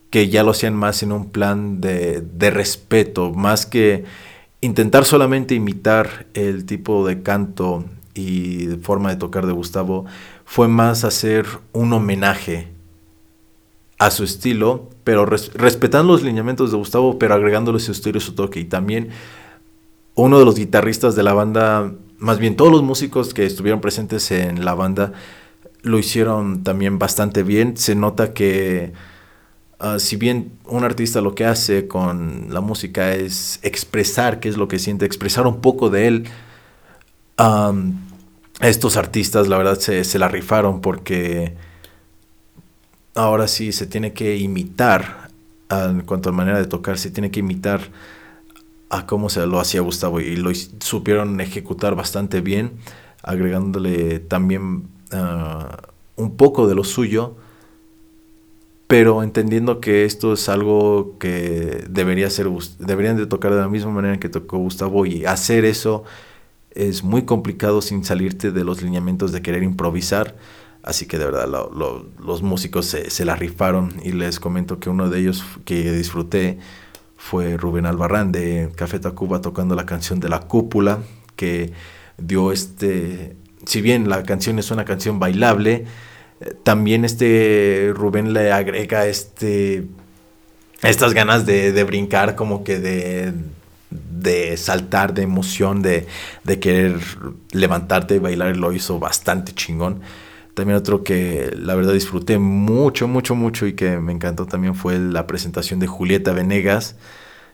que 0.09 0.29
ya 0.29 0.43
lo 0.43 0.51
hacían 0.51 0.73
más 0.73 1.03
en 1.03 1.11
un 1.11 1.29
plan 1.29 1.81
de, 1.81 2.21
de 2.21 2.49
respeto, 2.49 3.33
más 3.33 3.65
que 3.65 4.05
intentar 4.61 5.05
solamente 5.05 5.55
imitar 5.55 6.27
el 6.33 6.65
tipo 6.65 7.07
de 7.07 7.21
canto 7.21 7.85
y 8.13 8.67
forma 8.81 9.09
de 9.09 9.17
tocar 9.17 9.45
de 9.45 9.53
Gustavo, 9.53 10.05
fue 10.45 10.67
más 10.67 11.03
hacer 11.03 11.45
un 11.73 11.93
homenaje 11.93 12.69
a 13.99 14.11
su 14.11 14.23
estilo, 14.23 14.89
pero 15.03 15.25
respetando 15.25 16.13
los 16.13 16.23
lineamientos 16.23 16.71
de 16.71 16.77
Gustavo, 16.77 17.17
pero 17.17 17.33
agregándole 17.33 17.79
su 17.79 17.91
estilo 17.91 18.17
y 18.17 18.21
su 18.21 18.33
toque. 18.33 18.59
Y 18.59 18.65
también 18.65 19.09
uno 20.15 20.39
de 20.39 20.45
los 20.45 20.55
guitarristas 20.55 21.15
de 21.15 21.23
la 21.23 21.33
banda, 21.33 21.91
más 22.17 22.39
bien 22.39 22.55
todos 22.55 22.71
los 22.71 22.83
músicos 22.83 23.33
que 23.33 23.45
estuvieron 23.45 23.81
presentes 23.81 24.31
en 24.31 24.65
la 24.65 24.73
banda, 24.73 25.13
lo 25.81 25.99
hicieron 25.99 26.63
también 26.63 26.99
bastante 26.99 27.43
bien. 27.43 27.77
Se 27.77 27.95
nota 27.95 28.33
que 28.33 28.93
ah, 29.79 29.99
si 29.99 30.15
bien 30.15 30.51
un 30.65 30.83
artista 30.83 31.21
lo 31.21 31.35
que 31.35 31.45
hace 31.45 31.87
con 31.87 32.47
la 32.49 32.61
música 32.61 33.13
es 33.15 33.59
expresar 33.63 34.39
qué 34.39 34.49
es 34.49 34.57
lo 34.57 34.67
que 34.67 34.79
siente, 34.79 35.05
expresar 35.05 35.47
un 35.47 35.61
poco 35.61 35.89
de 35.89 36.07
él, 36.07 36.27
estos 38.61 38.97
artistas 38.97 39.47
la 39.47 39.57
verdad 39.57 39.77
se, 39.77 40.03
se 40.03 40.17
la 40.17 40.27
rifaron 40.27 40.81
porque 40.81 41.55
ahora 43.17 43.47
sí 43.47 43.71
se 43.71 43.85
tiene 43.85 44.13
que 44.13 44.37
imitar, 44.37 45.29
en 45.69 46.01
cuanto 46.01 46.29
a 46.29 46.31
manera 46.31 46.59
de 46.59 46.65
tocar, 46.65 46.97
se 46.97 47.11
tiene 47.11 47.31
que 47.31 47.41
imitar 47.41 47.81
a 48.89 49.05
cómo 49.05 49.29
se 49.29 49.45
lo 49.45 49.59
hacía 49.59 49.81
Gustavo 49.81 50.21
y 50.21 50.37
lo 50.37 50.51
supieron 50.79 51.41
ejecutar 51.41 51.95
bastante 51.95 52.41
bien, 52.41 52.73
agregándole 53.21 54.19
también 54.19 54.87
ah, 55.11 55.77
un 56.15 56.37
poco 56.37 56.67
de 56.67 56.75
lo 56.75 56.83
suyo, 56.83 57.35
pero 58.87 59.21
entendiendo 59.21 59.81
que 59.81 60.05
esto 60.05 60.33
es 60.33 60.47
algo 60.47 61.17
que 61.19 61.85
debería 61.89 62.29
ser, 62.29 62.47
deberían 62.79 63.17
de 63.17 63.25
tocar 63.25 63.53
de 63.53 63.59
la 63.59 63.67
misma 63.67 63.91
manera 63.91 64.17
que 64.17 64.29
tocó 64.29 64.57
Gustavo 64.57 65.05
y 65.05 65.25
hacer 65.25 65.65
eso 65.65 66.05
es 66.71 67.03
muy 67.03 67.23
complicado 67.23 67.81
sin 67.81 68.05
salirte 68.05 68.51
de 68.51 68.63
los 68.63 68.81
lineamientos 68.81 69.31
de 69.31 69.41
querer 69.41 69.63
improvisar. 69.63 70.35
Así 70.83 71.05
que 71.05 71.17
de 71.17 71.25
verdad 71.25 71.49
los 71.49 72.41
músicos 72.43 72.85
se, 72.85 73.25
la 73.25 73.35
rifaron 73.35 73.95
y 74.03 74.13
les 74.13 74.39
comento 74.39 74.79
que 74.79 74.89
uno 74.89 75.09
de 75.09 75.19
ellos 75.19 75.43
que 75.65 75.91
disfruté 75.91 76.59
fue 77.17 77.57
Rubén 77.57 77.85
Albarrán 77.85 78.31
de 78.31 78.71
Café 78.75 78.99
Tacuba 78.99 79.41
tocando 79.41 79.75
la 79.75 79.85
canción 79.85 80.21
de 80.21 80.29
la 80.29 80.41
cúpula 80.41 80.99
que 81.35 81.73
dio 82.17 82.53
este, 82.53 83.35
si 83.65 83.81
bien 83.81 84.07
la 84.07 84.23
canción 84.23 84.59
es 84.59 84.71
una 84.71 84.85
canción 84.85 85.19
bailable, 85.19 85.85
también 86.63 87.05
este 87.05 87.91
Rubén 87.95 88.33
le 88.33 88.51
agrega 88.51 89.07
este, 89.07 89.87
estas 90.83 91.13
ganas 91.13 91.45
de, 91.45 91.71
de 91.71 91.83
brincar 91.83 92.35
como 92.35 92.63
que 92.63 92.79
de, 92.79 93.33
de 93.89 94.57
saltar 94.57 95.13
de 95.13 95.23
emoción, 95.23 95.81
de, 95.81 96.07
de 96.43 96.59
querer 96.59 96.99
levantarte 97.51 98.15
y 98.15 98.19
bailar, 98.19 98.57
lo 98.57 98.73
hizo 98.73 98.99
bastante 98.99 99.53
chingón. 99.53 100.01
También 100.53 100.77
otro 100.77 101.03
que 101.03 101.53
la 101.55 101.75
verdad 101.75 101.93
disfruté 101.93 102.39
mucho, 102.39 103.07
mucho, 103.07 103.35
mucho 103.35 103.67
y 103.67 103.73
que 103.73 103.97
me 103.97 104.11
encantó 104.11 104.47
también 104.47 104.73
fue 104.73 104.97
la 104.97 105.27
presentación 105.27 105.79
de 105.79 105.87
Julieta 105.87 106.33
Venegas, 106.33 106.95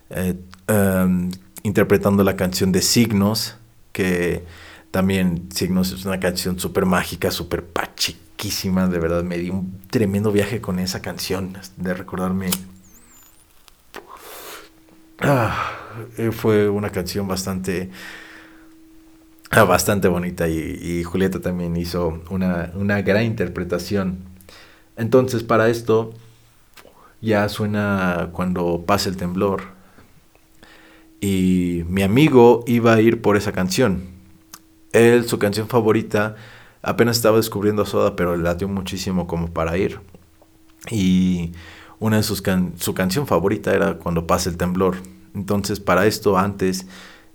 eh, 0.10 0.36
em, 0.68 1.30
interpretando 1.64 2.24
la 2.24 2.38
canción 2.38 2.72
de 2.72 2.82
Signos, 2.82 3.58
que 3.92 4.46
también 4.92 5.50
Signos 5.54 5.92
es 5.92 6.06
una 6.06 6.20
canción 6.20 6.60
súper 6.60 6.86
mágica, 6.86 7.30
súper 7.32 7.66
de 8.50 9.00
verdad 9.00 9.24
me 9.24 9.38
di 9.38 9.50
un 9.50 9.80
tremendo 9.90 10.32
viaje 10.32 10.62
con 10.62 10.80
esa 10.80 11.02
canción, 11.02 11.58
de 11.78 11.94
recordarme... 11.94 12.50
Ah, 15.20 15.72
eh, 16.18 16.32
fue 16.32 16.68
una 16.68 16.90
canción 16.90 17.28
bastante 17.28 17.90
Ah, 19.56 19.66
bastante 19.66 20.08
bonita 20.08 20.48
y, 20.48 21.04
Julieta 21.04 21.40
también 21.40 21.78
hizo 21.78 22.24
una, 22.32 23.02
gran 23.04 23.24
interpretación. 23.24 24.18
Entonces 24.98 25.44
para 25.44 25.70
esto 25.70 26.12
ya 27.22 27.48
suena 27.50 28.30
cuando 28.32 28.84
pasa 28.88 29.10
el 29.10 29.18
temblor 29.18 29.62
y 31.22 31.84
mi 31.88 32.02
amigo 32.02 32.64
iba 32.66 32.94
a 32.94 33.02
ir 33.02 33.22
por 33.22 33.38
esa 33.38 33.52
canción. 33.52 34.06
Él, 34.92 35.28
su 35.28 35.38
canción 35.38 35.68
favorita, 35.68 36.36
apenas 36.84 37.18
estaba 37.18 37.38
descubriendo 37.38 37.86
Soda, 37.86 38.16
pero 38.16 38.38
le 38.38 38.44
latió 38.44 38.68
muchísimo 38.68 39.26
como 39.26 39.52
para 39.52 39.78
ir. 39.78 40.00
Y 40.92 41.54
una 42.00 42.18
de 42.18 42.24
sus 42.24 42.44
su 42.78 42.94
canción 42.94 43.26
favorita 43.26 43.74
era 43.74 43.96
cuando 43.96 44.28
pasa 44.28 44.50
el 44.50 44.58
temblor. 44.58 44.98
Entonces 45.34 45.80
para 45.80 46.06
esto 46.06 46.38
antes 46.38 46.86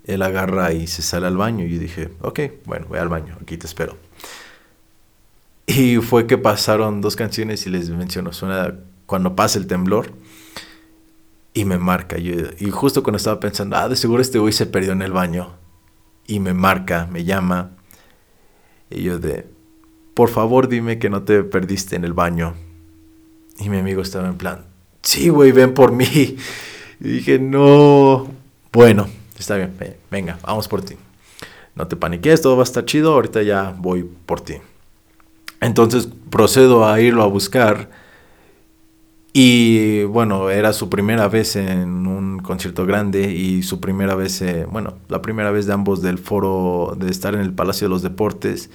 él 0.05 0.21
agarra 0.21 0.71
y 0.71 0.87
se 0.87 1.01
sale 1.01 1.27
al 1.27 1.35
baño. 1.35 1.65
Y 1.65 1.73
yo 1.73 1.79
dije, 1.79 2.09
ok, 2.21 2.39
bueno, 2.65 2.85
voy 2.87 2.99
al 2.99 3.09
baño, 3.09 3.37
aquí 3.41 3.57
te 3.57 3.65
espero. 3.65 3.97
Y 5.65 5.97
fue 5.97 6.25
que 6.25 6.37
pasaron 6.37 7.01
dos 7.01 7.15
canciones 7.15 7.67
y 7.67 7.69
les 7.69 7.89
menciono, 7.89 8.31
suena 8.33 8.75
cuando 9.05 9.35
pasa 9.35 9.59
el 9.59 9.67
temblor 9.67 10.13
y 11.53 11.65
me 11.65 11.77
marca. 11.77 12.17
y 12.17 12.69
justo 12.71 13.03
cuando 13.03 13.17
estaba 13.17 13.39
pensando, 13.39 13.75
ah, 13.75 13.89
de 13.89 13.95
seguro 13.95 14.21
este 14.21 14.39
güey 14.39 14.53
se 14.53 14.67
perdió 14.67 14.93
en 14.93 15.01
el 15.01 15.11
baño. 15.11 15.55
Y 16.27 16.39
me 16.39 16.53
marca, 16.53 17.07
me 17.11 17.23
llama. 17.23 17.71
Y 18.89 19.03
yo 19.03 19.19
de, 19.19 19.45
por 20.13 20.29
favor 20.29 20.67
dime 20.67 20.99
que 20.99 21.09
no 21.09 21.23
te 21.23 21.43
perdiste 21.43 21.95
en 21.95 22.03
el 22.03 22.13
baño. 22.13 22.55
Y 23.59 23.69
mi 23.69 23.77
amigo 23.77 24.01
estaba 24.01 24.27
en 24.27 24.37
plan, 24.37 24.65
sí, 25.01 25.29
güey, 25.29 25.51
ven 25.51 25.73
por 25.73 25.91
mí. 25.91 26.37
Y 27.01 27.07
dije, 27.07 27.39
no. 27.39 28.27
Bueno, 28.73 29.07
Está 29.39 29.55
bien, 29.55 29.73
venga, 30.11 30.37
vamos 30.43 30.67
por 30.67 30.81
ti. 30.81 30.97
No 31.73 31.87
te 31.87 31.95
paniques, 31.95 32.41
todo 32.41 32.57
va 32.57 32.63
a 32.63 32.65
estar 32.65 32.83
chido, 32.83 33.13
ahorita 33.13 33.41
ya 33.41 33.73
voy 33.77 34.03
por 34.03 34.41
ti. 34.41 34.55
Entonces 35.61 36.09
procedo 36.29 36.85
a 36.85 36.99
irlo 36.99 37.23
a 37.23 37.27
buscar. 37.27 37.89
Y 39.31 40.03
bueno, 40.05 40.49
era 40.49 40.73
su 40.73 40.89
primera 40.89 41.27
vez 41.27 41.55
en 41.55 42.07
un 42.07 42.39
concierto 42.39 42.85
grande 42.85 43.31
y 43.31 43.61
su 43.63 43.79
primera 43.79 44.15
vez, 44.15 44.41
eh, 44.41 44.65
bueno, 44.69 44.97
la 45.07 45.21
primera 45.21 45.51
vez 45.51 45.67
de 45.67 45.73
ambos 45.73 46.01
del 46.01 46.17
foro, 46.17 46.95
de 46.97 47.11
estar 47.11 47.35
en 47.35 47.41
el 47.41 47.53
Palacio 47.53 47.87
de 47.87 47.89
los 47.89 48.01
Deportes. 48.01 48.71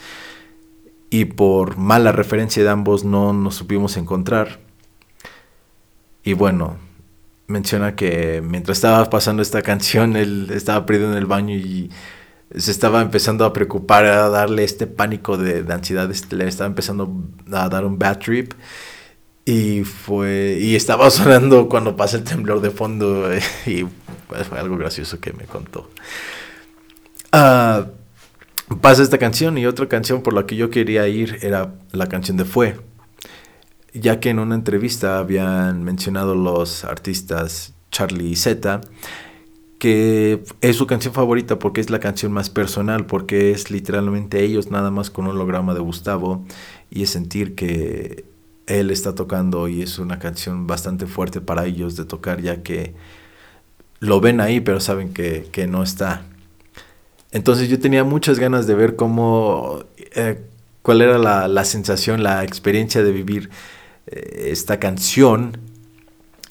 Y 1.11 1.27
por 1.27 1.77
mala 1.77 2.13
referencia 2.13 2.63
de 2.63 2.71
ambos 2.71 3.05
no 3.05 3.33
nos 3.33 3.57
supimos 3.57 3.97
encontrar. 3.97 4.61
Y 6.23 6.35
bueno, 6.35 6.77
menciona 7.47 7.97
que 7.97 8.43
mientras 8.43 8.79
estaba 8.79 9.11
pasando 9.11 9.43
esta 9.43 9.63
canción, 9.63 10.17
él 10.17 10.51
estaba 10.53 10.87
perdido 10.87 11.11
en 11.13 11.19
el 11.19 11.27
baño 11.27 11.55
y 11.55 11.91
se 12.57 12.71
estaba 12.71 13.03
empezando 13.03 13.45
a 13.45 13.53
preocupar, 13.53 14.07
a 14.07 14.29
darle 14.29 14.65
este 14.65 14.87
pánico 14.87 15.37
de, 15.37 15.65
ansiedad, 15.73 16.11
este, 16.11 16.37
le 16.37 16.47
estaba 16.47 16.69
empezando 16.69 17.13
a 17.53 17.69
dar 17.69 17.85
un 17.85 17.99
bad 17.99 18.19
trip. 18.19 18.53
Y 19.45 19.85
fue. 19.85 20.59
Y 20.61 20.77
estaba 20.77 21.11
sonando 21.11 21.69
cuando 21.69 21.97
pasa 21.97 22.17
el 22.17 22.25
temblor 22.25 22.61
de 22.61 22.71
fondo. 22.71 23.31
Y 23.67 23.85
pues, 24.29 24.47
fue 24.49 24.59
algo 24.59 24.77
gracioso 24.77 25.21
que 25.21 25.33
me 25.33 25.45
contó. 25.45 25.91
Ah, 27.33 27.87
pasa 28.81 29.03
esta 29.03 29.19
canción 29.19 29.59
y 29.59 29.67
otra 29.67 29.89
canción 29.89 30.23
por 30.23 30.33
la 30.35 30.47
que 30.47 30.57
yo 30.57 30.71
quería 30.71 31.09
ir 31.09 31.39
era 31.43 31.75
la 31.93 32.07
canción 32.07 32.37
de 32.37 32.45
Fue 32.45 32.77
ya 33.95 34.19
que 34.19 34.31
en 34.31 34.41
una 34.41 34.57
entrevista 34.57 35.19
habían 35.19 35.85
mencionado 35.85 36.35
los 36.35 36.85
artistas 36.85 37.75
Charlie 37.91 38.31
y 38.31 38.37
Z, 38.37 38.81
que 39.79 40.43
es 40.61 40.77
su 40.77 40.87
canción 40.87 41.15
favorita 41.15 41.59
porque 41.59 41.81
es 41.81 41.91
la 41.91 42.01
canción 42.01 42.33
más 42.33 42.51
personal, 42.51 43.07
porque 43.07 43.53
es 43.53 43.71
literalmente 43.71 44.43
ellos 44.43 44.71
nada 44.71 44.91
más 44.91 45.11
con 45.11 45.27
un 45.27 45.33
holograma 45.33 45.75
de 45.75 45.81
Gustavo 45.81 46.45
y 46.91 47.05
es 47.05 47.11
sentir 47.11 47.55
que 47.55 48.25
él 48.67 48.91
está 48.91 49.15
tocando 49.15 49.69
y 49.69 49.83
es 49.83 49.99
una 49.99 50.19
canción 50.19 50.67
bastante 50.67 51.07
fuerte 51.07 51.41
para 51.41 51.67
ellos 51.67 51.97
de 51.97 52.05
tocar 52.05 52.41
ya 52.41 52.63
que 52.63 52.95
lo 54.01 54.21
ven 54.21 54.41
ahí, 54.41 54.61
pero 54.61 54.81
saben 54.81 55.13
que, 55.13 55.67
no 55.69 55.83
está. 55.83 56.23
Entonces 57.33 57.69
yo 57.69 57.79
tenía 57.79 58.05
muchas 58.05 58.39
ganas 58.39 58.67
de 58.67 58.75
ver 58.75 58.97
cómo, 58.97 59.85
eh, 59.97 60.41
cuál 60.83 61.03
era 61.03 61.19
la, 61.19 61.65
sensación, 61.65 62.23
la 62.23 62.45
experiencia 62.45 63.03
de 63.03 63.13
vivir 63.13 63.51
eh, 64.07 64.49
esta 64.51 64.79
canción 64.79 65.59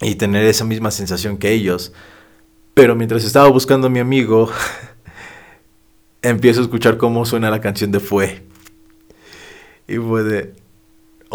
y 0.02 0.15
tener 0.15 0.45
esa 0.45 0.65
misma 0.65 0.91
sensación 0.91 1.38
que 1.38 1.52
ellos. 1.52 1.93
Pero 2.73 2.95
mientras 2.95 3.23
estaba 3.23 3.47
buscando 3.49 3.88
a 3.88 3.89
mi 3.89 3.99
amigo, 3.99 4.49
empiezo 6.21 6.60
a 6.60 6.63
escuchar 6.63 6.97
cómo 6.97 7.26
suena 7.26 7.52
la 7.52 7.62
canción 7.62 7.91
de 7.91 7.99
Fue. 7.99 8.43
Y 9.88 9.97
fue 9.97 10.23
de, 10.23 10.62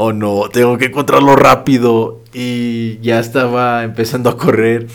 oh 0.00 0.12
no, 0.12 0.48
tengo 0.48 0.78
que 0.78 0.86
encontrarlo 0.86 1.34
rápido. 1.34 2.20
Y 2.32 2.98
ya 3.00 3.18
estaba 3.18 3.82
empezando 3.82 4.30
a 4.30 4.36
correr. 4.36 4.86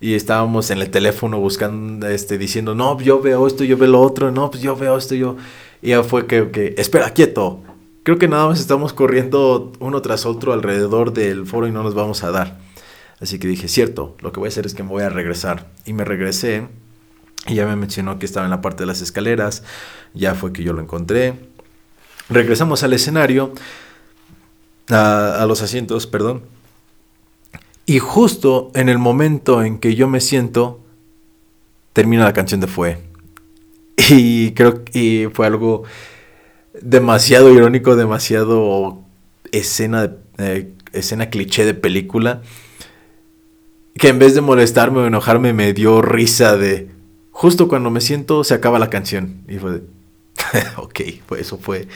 Y 0.00 0.14
estábamos 0.14 0.70
en 0.70 0.78
el 0.78 0.90
teléfono 0.90 1.38
buscando, 1.38 2.08
este, 2.08 2.38
diciendo, 2.38 2.74
no, 2.74 2.98
yo 3.00 3.20
veo 3.20 3.46
esto, 3.46 3.64
yo 3.64 3.76
veo 3.76 3.90
lo 3.90 4.00
otro, 4.00 4.32
no, 4.32 4.50
pues 4.50 4.62
yo 4.62 4.74
veo 4.76 4.96
esto, 4.96 5.14
yo. 5.14 5.36
Y 5.82 5.90
ya 5.90 6.02
fue 6.02 6.26
que, 6.26 6.50
que, 6.50 6.74
espera, 6.78 7.10
quieto. 7.10 7.60
Creo 8.02 8.18
que 8.18 8.28
nada 8.28 8.46
más 8.48 8.60
estamos 8.60 8.94
corriendo 8.94 9.72
uno 9.78 10.00
tras 10.00 10.24
otro 10.24 10.54
alrededor 10.54 11.12
del 11.12 11.44
foro 11.44 11.66
y 11.68 11.70
no 11.70 11.82
nos 11.82 11.94
vamos 11.94 12.24
a 12.24 12.30
dar. 12.30 12.58
Así 13.20 13.38
que 13.38 13.46
dije, 13.46 13.68
cierto, 13.68 14.16
lo 14.20 14.32
que 14.32 14.40
voy 14.40 14.46
a 14.46 14.48
hacer 14.48 14.64
es 14.64 14.72
que 14.72 14.82
me 14.82 14.88
voy 14.88 15.02
a 15.02 15.10
regresar. 15.10 15.66
Y 15.84 15.92
me 15.92 16.06
regresé 16.06 16.66
y 17.46 17.56
ya 17.56 17.66
me 17.66 17.76
mencionó 17.76 18.18
que 18.18 18.24
estaba 18.24 18.46
en 18.46 18.50
la 18.50 18.62
parte 18.62 18.84
de 18.84 18.86
las 18.86 19.02
escaleras. 19.02 19.64
Ya 20.14 20.34
fue 20.34 20.54
que 20.54 20.62
yo 20.62 20.72
lo 20.72 20.80
encontré. 20.80 21.34
Regresamos 22.30 22.82
al 22.84 22.94
escenario, 22.94 23.52
a, 24.92 25.44
los 25.46 25.62
asientos, 25.62 26.06
perdón. 26.06 26.42
Y 27.86 27.98
justo 27.98 28.70
en 28.74 28.88
el 28.88 28.98
momento 28.98 29.62
en 29.62 29.78
que 29.78 29.94
yo 29.94 30.08
me 30.08 30.20
siento, 30.20 30.80
termina 31.92 32.24
la 32.24 32.32
canción 32.32 32.60
de 32.60 32.66
Fue. 32.66 32.98
Y 34.10 34.52
creo 34.52 34.84
que 34.84 35.30
fue 35.32 35.46
algo 35.46 35.84
demasiado 36.80 37.52
irónico, 37.52 37.96
demasiado 37.96 39.00
escena, 39.52 40.12
eh, 40.38 40.72
escena 40.92 41.30
cliché 41.30 41.64
de 41.64 41.74
película 41.74 42.42
que 44.00 44.08
en 44.08 44.18
vez 44.18 44.34
de 44.34 44.40
molestarme 44.40 45.00
o 45.00 45.06
enojarme 45.06 45.52
me 45.52 45.74
dio 45.74 46.00
risa 46.00 46.56
de 46.56 46.88
justo 47.30 47.68
cuando 47.68 47.90
me 47.90 48.00
siento 48.00 48.44
se 48.44 48.54
acaba 48.54 48.78
la 48.78 48.88
canción 48.88 49.42
y 49.46 49.58
fue 49.58 49.72
de, 49.72 49.82
ok, 50.78 51.00
pues 51.26 51.42
eso 51.42 51.58
fue, 51.58 51.86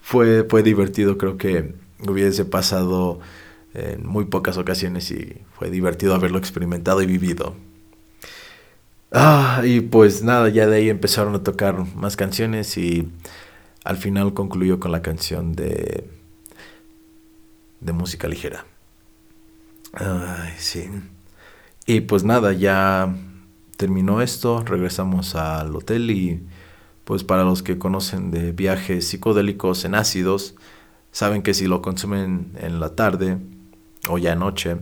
fue, 0.00 0.44
fue 0.48 0.64
divertido, 0.64 1.16
creo 1.16 1.36
que 1.36 1.74
hubiese 2.06 2.44
pasado 2.44 3.20
en 3.74 4.06
muy 4.06 4.26
pocas 4.26 4.56
ocasiones 4.56 5.10
y 5.10 5.42
fue 5.52 5.70
divertido 5.70 6.14
haberlo 6.14 6.38
experimentado 6.38 7.02
y 7.02 7.06
vivido. 7.06 7.54
Ah, 9.10 9.62
y 9.64 9.80
pues 9.80 10.22
nada, 10.22 10.48
ya 10.50 10.66
de 10.66 10.76
ahí 10.76 10.90
empezaron 10.90 11.34
a 11.34 11.42
tocar 11.42 11.86
más 11.96 12.16
canciones 12.16 12.76
y 12.76 13.08
al 13.84 13.96
final 13.96 14.34
concluyó 14.34 14.80
con 14.80 14.92
la 14.92 15.02
canción 15.02 15.54
de 15.54 16.18
de 17.80 17.92
música 17.92 18.28
ligera. 18.28 18.66
Ay, 19.92 20.52
sí. 20.58 20.90
Y 21.86 22.02
pues 22.02 22.24
nada, 22.24 22.52
ya 22.52 23.14
terminó 23.76 24.20
esto, 24.20 24.62
regresamos 24.64 25.34
al 25.34 25.74
hotel 25.74 26.10
y 26.10 26.42
pues 27.04 27.24
para 27.24 27.44
los 27.44 27.62
que 27.62 27.78
conocen 27.78 28.30
de 28.30 28.52
viajes 28.52 29.06
psicodélicos 29.06 29.84
en 29.84 29.94
ácidos, 29.94 30.54
saben 31.12 31.42
que 31.42 31.54
si 31.54 31.66
lo 31.66 31.82
consumen 31.82 32.52
en 32.60 32.80
la 32.80 32.94
tarde 32.94 33.38
o 34.08 34.18
ya 34.18 34.34
noche, 34.34 34.76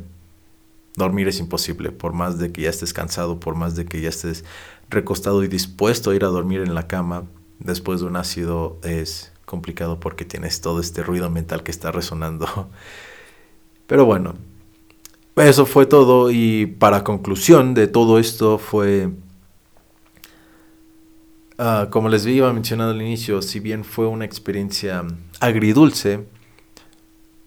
dormir 0.96 1.28
es 1.28 1.38
imposible, 1.38 1.92
por 1.92 2.12
más 2.12 2.38
de 2.38 2.52
que 2.52 2.62
ya 2.62 2.70
estés 2.70 2.92
cansado, 2.92 3.38
por 3.38 3.54
más 3.54 3.76
de 3.76 3.86
que 3.86 4.00
ya 4.00 4.08
estés 4.08 4.44
recostado 4.88 5.44
y 5.44 5.48
dispuesto 5.48 6.10
a 6.10 6.14
ir 6.14 6.24
a 6.24 6.28
dormir 6.28 6.60
en 6.60 6.74
la 6.74 6.86
cama, 6.86 7.24
después 7.58 8.00
de 8.00 8.06
un 8.06 8.16
ácido 8.16 8.78
es 8.82 9.32
complicado 9.44 10.00
porque 10.00 10.24
tienes 10.24 10.60
todo 10.60 10.80
este 10.80 11.02
ruido 11.02 11.30
mental 11.30 11.62
que 11.62 11.70
está 11.70 11.92
resonando. 11.92 12.46
Pero 13.86 14.04
bueno, 14.04 14.34
eso 15.36 15.66
fue 15.66 15.86
todo 15.86 16.30
y 16.30 16.66
para 16.66 17.04
conclusión 17.04 17.74
de 17.74 17.86
todo 17.86 18.18
esto 18.18 18.58
fue, 18.58 19.10
ah, 21.58 21.88
como 21.90 22.08
les 22.08 22.26
iba 22.26 22.52
mencionando 22.52 22.92
al 22.92 23.02
inicio, 23.02 23.42
si 23.42 23.60
bien 23.60 23.84
fue 23.84 24.06
una 24.06 24.24
experiencia 24.24 25.04
agridulce, 25.40 26.26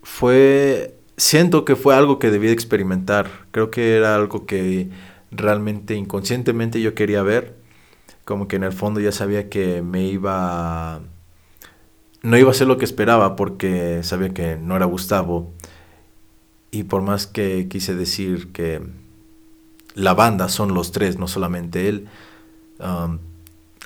fue, 0.03 0.95
siento 1.17 1.65
que 1.65 1.75
fue 1.75 1.95
algo 1.95 2.19
que 2.19 2.31
debí 2.31 2.49
experimentar, 2.49 3.29
creo 3.51 3.71
que 3.71 3.95
era 3.95 4.15
algo 4.15 4.45
que 4.45 4.89
realmente 5.31 5.95
inconscientemente 5.95 6.81
yo 6.81 6.95
quería 6.95 7.23
ver, 7.23 7.55
como 8.25 8.47
que 8.47 8.57
en 8.57 8.63
el 8.63 8.73
fondo 8.73 8.99
ya 8.99 9.11
sabía 9.11 9.49
que 9.49 9.81
me 9.81 10.05
iba, 10.05 11.01
no 12.21 12.37
iba 12.37 12.51
a 12.51 12.53
ser 12.53 12.67
lo 12.67 12.77
que 12.77 12.85
esperaba 12.85 13.35
porque 13.35 14.01
sabía 14.03 14.33
que 14.33 14.57
no 14.57 14.75
era 14.75 14.85
Gustavo. 14.85 15.51
Y 16.71 16.83
por 16.83 17.01
más 17.01 17.25
que 17.25 17.67
quise 17.67 17.95
decir 17.95 18.51
que 18.51 18.81
la 19.95 20.13
banda 20.13 20.49
son 20.49 20.75
los 20.75 20.91
tres, 20.91 21.17
no 21.17 21.27
solamente 21.27 21.89
él, 21.89 22.07
um, 22.79 23.17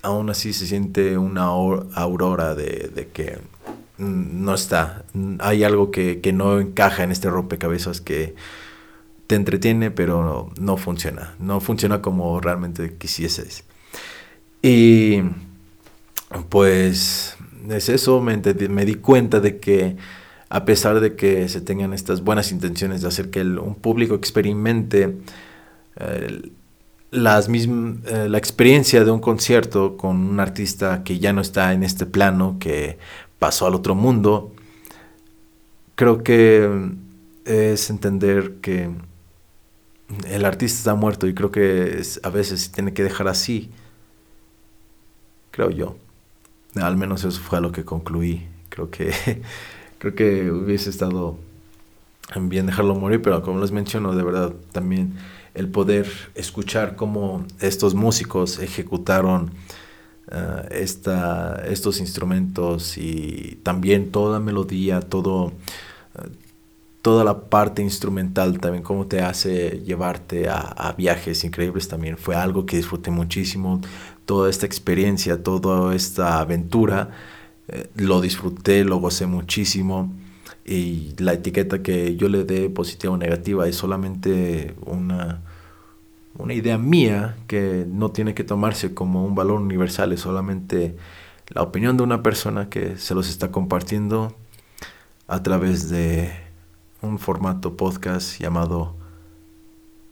aún 0.02 0.30
así 0.30 0.52
se 0.54 0.68
siente 0.68 1.18
una 1.18 1.44
aurora 1.46 2.56
de, 2.56 3.10
que 3.14 3.40
no 4.04 4.54
está. 4.54 5.06
Hay 5.40 5.64
algo 5.64 5.92
que, 5.92 6.20
no 6.34 6.60
encaja 6.60 7.04
en 7.04 7.12
este 7.12 7.30
rompecabezas 7.30 8.02
que 8.02 8.36
te 9.28 9.36
entretiene, 9.36 9.92
pero 9.92 10.52
no, 10.60 10.78
funciona. 10.78 11.36
No 11.40 11.60
funciona 11.60 12.02
como 12.02 12.40
realmente 12.40 12.96
quisieses. 12.98 13.64
Y 14.62 15.22
pues 16.50 17.38
es 17.70 17.90
eso, 17.90 18.22
me 18.22 18.86
di 18.86 18.96
cuenta 18.96 19.40
de 19.40 19.60
que 19.60 19.98
a 20.54 20.66
pesar 20.66 21.00
de 21.00 21.16
que 21.16 21.50
se 21.50 21.62
tengan 21.62 21.94
estas 21.94 22.24
buenas 22.24 22.52
intenciones 22.52 23.02
de 23.02 23.08
hacer 23.08 23.32
que 23.32 23.42
un 23.42 23.74
público 23.74 24.14
experimente 24.14 25.18
las 27.10 27.50
eh, 27.50 28.28
la 28.30 28.38
experiencia 28.38 29.04
de 29.04 29.10
un 29.10 29.20
concierto 29.20 29.98
con 29.98 30.16
un 30.16 30.40
artista 30.40 31.04
que 31.04 31.18
ya 31.18 31.34
no 31.34 31.42
está 31.42 31.74
en 31.74 31.84
este 31.84 32.06
plano, 32.06 32.58
que 32.60 33.00
pasó 33.44 33.68
al 33.68 33.76
otro 33.76 33.94
mundo, 33.94 34.54
creo 35.96 36.24
que 36.24 36.94
es 37.44 37.90
entender 37.90 38.54
que 38.62 38.90
el 40.30 40.46
artista 40.46 40.78
está 40.78 40.96
muerto 40.96 41.28
y 41.28 41.34
creo 41.34 41.52
que 41.52 42.02
a 42.24 42.30
veces 42.30 42.72
tiene 42.72 42.94
que 42.94 43.04
dejar 43.04 43.28
así, 43.28 43.70
creo 45.52 45.72
yo. 45.72 45.98
Al 46.76 46.96
menos 46.96 47.26
eso 47.26 47.38
fue 47.42 47.58
a 47.58 47.62
lo 47.62 47.74
que 47.74 47.84
concluí. 47.84 48.48
Creo 48.70 48.90
que 48.90 49.12
creo 49.98 50.16
que 50.16 50.50
hubiese 50.50 50.90
estado 50.90 51.38
bien 52.40 52.68
dejarlo 52.68 52.96
morir, 52.96 53.22
pero 53.22 53.42
como 53.42 53.60
les 53.60 53.74
menciono, 53.74 54.16
de 54.16 54.24
verdad, 54.24 54.54
también 54.72 55.16
el 55.54 55.68
poder 55.68 56.08
escuchar 56.36 56.96
cómo 56.96 57.46
estos 57.60 57.94
músicos 57.94 58.60
ejecutaron 58.60 59.52
esta, 60.72 61.64
estos 61.68 62.00
instrumentos 62.00 62.98
y 62.98 63.60
también 63.64 64.12
toda 64.12 64.40
melodía, 64.40 65.02
todo, 65.02 65.48
uh, 65.48 65.52
toda 67.02 67.24
la 67.24 67.42
parte 67.42 67.82
instrumental, 67.82 68.60
también 68.60 68.84
cómo 68.84 69.06
te 69.06 69.22
hace 69.22 69.82
llevarte 69.86 70.50
a, 70.50 70.60
a, 70.60 70.94
viajes 70.94 71.44
increíbles, 71.44 71.88
también 71.88 72.18
fue 72.18 72.36
algo 72.36 72.66
que 72.66 72.78
disfruté 72.78 73.12
muchísimo, 73.12 73.82
toda 74.26 74.50
esta 74.50 74.66
experiencia, 74.66 75.44
toda 75.44 75.94
esta 75.94 76.40
aventura 76.40 77.12
eh, 77.68 77.90
lo 77.96 78.22
disfruté, 78.22 78.84
lo 78.84 78.98
gocé 78.98 79.26
muchísimo. 79.26 80.14
Y 80.66 81.14
la 81.18 81.34
etiqueta 81.34 81.82
que 81.84 82.16
yo 82.16 82.30
le 82.30 82.44
dé 82.46 82.70
positiva 82.70 83.14
o 83.14 83.18
negativa 83.18 83.68
es 83.68 83.76
solamente 83.76 84.76
una, 84.86 85.42
una 86.38 86.54
idea 86.54 86.78
mía 86.78 87.36
que 87.48 87.86
no 87.88 88.12
tiene 88.12 88.34
que 88.34 88.44
tomarse 88.44 88.94
como 88.94 89.26
un 89.26 89.36
valor 89.36 89.62
universal, 89.62 90.14
es 90.14 90.22
solamente 90.22 90.96
la 91.50 91.62
opinión 91.62 91.98
de 91.98 92.04
una 92.04 92.24
persona 92.24 92.70
que 92.70 92.98
se 92.98 93.14
los 93.14 93.30
está 93.30 93.52
compartiendo 93.52 94.36
a 95.28 95.44
través 95.44 95.90
de 95.90 96.32
un 97.02 97.20
formato 97.20 97.76
podcast 97.78 98.40
llamado 98.40 98.96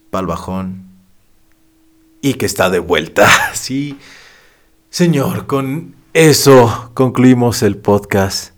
Palbajón 0.10 0.86
y 2.22 2.36
que 2.36 2.46
está 2.46 2.70
de 2.70 2.80
vuelta. 2.80 3.28
Sí, 3.54 3.98
señor, 4.90 5.46
con 5.46 5.96
eso 6.14 6.92
concluimos 6.94 7.64
el 7.64 7.78
podcast 7.78 8.54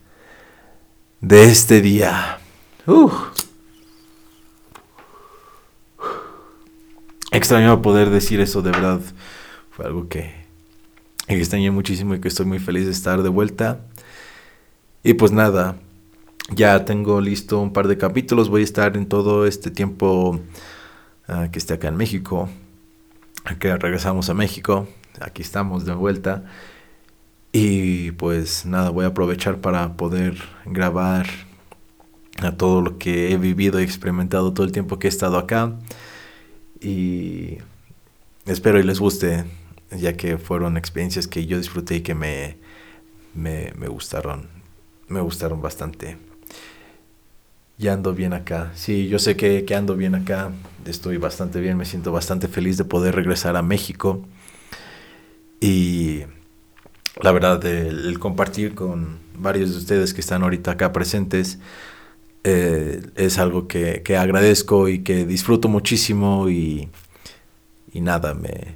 de 1.22 1.46
este 1.46 1.82
día. 1.82 2.40
Extraño 7.34 7.82
poder 7.82 8.12
decir 8.12 8.40
eso, 8.42 8.62
de 8.62 8.70
verdad. 8.70 9.02
Fue 9.72 9.86
algo 9.86 10.08
que, 10.08 10.36
extrañé 11.28 11.72
muchísimo 11.72 12.14
y 12.14 12.22
que 12.22 12.28
estoy 12.28 12.46
muy 12.46 12.60
feliz 12.60 12.86
de 12.86 12.92
estar 12.92 13.24
de 13.24 13.30
vuelta. 13.30 13.80
Y 15.04 15.16
pues 15.16 15.32
nada, 15.32 15.78
ya 16.52 16.86
tengo 16.86 17.22
listo 17.22 17.60
un 17.60 17.74
par 17.74 17.88
de 17.88 17.98
capítulos. 17.98 18.50
Voy 18.50 18.62
a 18.62 18.66
estar 18.66 18.96
en 18.96 19.08
todo 19.08 19.48
este 19.48 19.72
tiempo 19.72 20.40
ah, 21.28 21.48
que 21.52 21.58
esté 21.58 21.74
acá 21.74 21.88
en 21.88 21.98
México. 21.98 22.50
que 23.60 23.76
regresamos 23.78 24.30
a 24.30 24.36
México. 24.36 24.88
Aquí 25.20 25.42
estamos 25.42 25.86
de 25.86 25.94
vuelta. 25.96 26.44
Y 27.52 28.12
pues 28.12 28.68
nada, 28.68 28.92
voy 28.92 29.06
a 29.06 29.08
aprovechar 29.08 29.58
para 29.58 29.98
poder 29.98 30.38
grabar 30.66 31.26
a 32.44 32.52
todo 32.52 32.82
lo 32.82 33.00
que 33.00 33.32
he 33.32 33.38
vivido 33.38 33.80
y 33.80 33.84
experimentado 33.84 34.54
todo 34.54 34.68
el 34.68 34.72
tiempo 34.72 35.00
que 35.00 35.08
he 35.08 35.10
estado 35.10 35.40
acá. 35.40 35.74
Y 36.84 37.58
espero 38.46 38.80
y 38.80 38.84
les 38.84 39.00
guste, 39.00 39.46
ya 39.92 40.14
que 40.14 40.38
fueron 40.38 40.78
experiencias 40.78 41.28
que 41.28 41.46
yo 41.46 41.58
disfruté 41.58 41.96
y 41.96 42.02
que 42.02 42.14
me, 42.14 42.58
me, 43.34 43.74
me 43.78 43.88
gustaron. 43.88 44.48
Me 45.08 45.22
gustaron 45.22 45.62
bastante. 45.62 46.18
Ya 47.78 47.94
ando 47.94 48.14
bien 48.14 48.34
acá. 48.34 48.72
Sí, 48.76 49.08
yo 49.08 49.18
sé 49.18 49.36
que, 49.36 49.66
que 49.66 49.76
ando 49.76 49.96
bien 49.96 50.14
acá. 50.14 50.52
Estoy 50.86 51.18
bastante 51.18 51.60
bien, 51.60 51.78
me 51.78 51.86
siento 51.86 52.12
bastante 52.12 52.48
feliz 52.48 52.78
de 52.78 52.86
poder 52.86 53.16
regresar 53.16 53.56
a 53.56 53.62
México. 53.62 54.22
Y 55.60 56.24
la 57.22 57.32
verdad, 57.32 57.64
el, 57.66 58.20
compartir 58.20 58.76
con 58.76 59.20
varios 59.38 59.72
de 59.72 59.78
ustedes 59.78 60.14
que 60.14 60.22
están 60.22 60.44
ahorita 60.44 60.72
acá 60.72 60.92
presentes 60.92 61.60
eh, 62.44 63.02
es 63.16 63.40
algo 63.40 63.68
que, 63.68 64.02
que, 64.04 64.18
agradezco 64.18 64.90
y 64.90 65.00
que 65.00 65.26
disfruto 65.26 65.70
muchísimo 65.70 66.50
y, 66.50 66.90
y 67.94 68.02
nada, 68.02 68.34
me, 68.34 68.76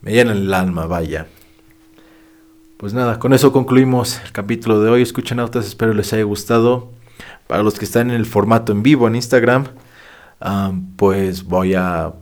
me 0.00 0.12
llena 0.12 0.32
el 0.32 0.52
alma, 0.52 0.86
vaya. 0.86 1.26
Pues 2.76 2.94
nada, 2.94 3.20
con 3.20 3.32
eso 3.32 3.52
concluimos 3.52 4.20
el 4.24 4.32
capítulo 4.32 4.80
de 4.80 4.90
hoy. 4.90 5.02
Escuchen 5.02 5.38
autos, 5.38 5.66
espero 5.66 5.94
les 5.94 6.12
haya 6.12 6.24
gustado. 6.24 6.90
Para 7.46 7.62
los 7.62 7.78
que 7.78 7.84
están 7.84 8.10
en 8.10 8.16
el 8.16 8.26
formato 8.26 8.72
en 8.72 8.82
vivo 8.82 9.06
en 9.06 9.14
Instagram, 9.14 9.66
pues 10.96 11.44
voy 11.44 11.74
a, 11.74 12.12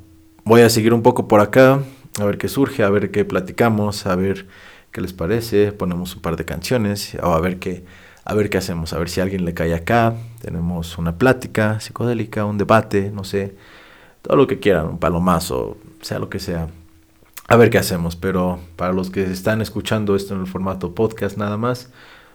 voy 0.44 0.60
a 0.60 0.68
seguir 0.68 0.92
un 0.92 1.02
poco 1.02 1.28
por 1.28 1.40
acá, 1.40 1.80
a 2.18 2.24
ver 2.24 2.36
qué 2.36 2.48
surge, 2.48 2.82
a 2.82 2.90
ver 2.90 3.10
qué 3.10 3.24
platicamos, 3.24 4.04
a 4.04 4.14
ver 4.16 4.46
qué 4.92 5.00
les 5.00 5.14
parece, 5.14 5.72
ponemos 5.72 6.14
un 6.16 6.20
par 6.20 6.36
de 6.36 6.44
canciones, 6.44 7.16
o 7.22 7.32
a 7.32 7.40
ver 7.40 7.58
qué, 7.58 7.84
a 8.24 8.34
ver 8.34 8.50
qué 8.50 8.58
hacemos, 8.58 8.92
a 8.92 8.98
ver 8.98 9.08
si 9.08 9.20
alguien 9.20 9.44
le 9.44 9.54
cae 9.54 9.74
acá, 9.74 10.14
tenemos 10.40 10.98
una 10.98 11.16
plática 11.16 11.80
psicodélica, 11.80 12.44
un 12.44 12.58
debate, 12.58 13.10
no 13.10 13.24
sé, 13.24 13.56
todo 14.22 14.36
lo 14.36 14.46
que 14.46 14.60
quieran, 14.60 14.86
un 14.86 14.98
palomazo, 14.98 15.76
sea 16.02 16.18
lo 16.18 16.28
que 16.28 16.38
sea. 16.38 16.68
A 17.48 17.56
ver 17.56 17.70
qué 17.70 17.78
hacemos, 17.78 18.14
pero 18.16 18.60
para 18.76 18.92
los 18.92 19.10
que 19.10 19.24
están 19.24 19.60
escuchando 19.60 20.14
esto 20.14 20.34
en 20.34 20.40
el 20.40 20.46
formato 20.46 20.94
podcast 20.94 21.36
nada 21.36 21.56
más, 21.56 21.90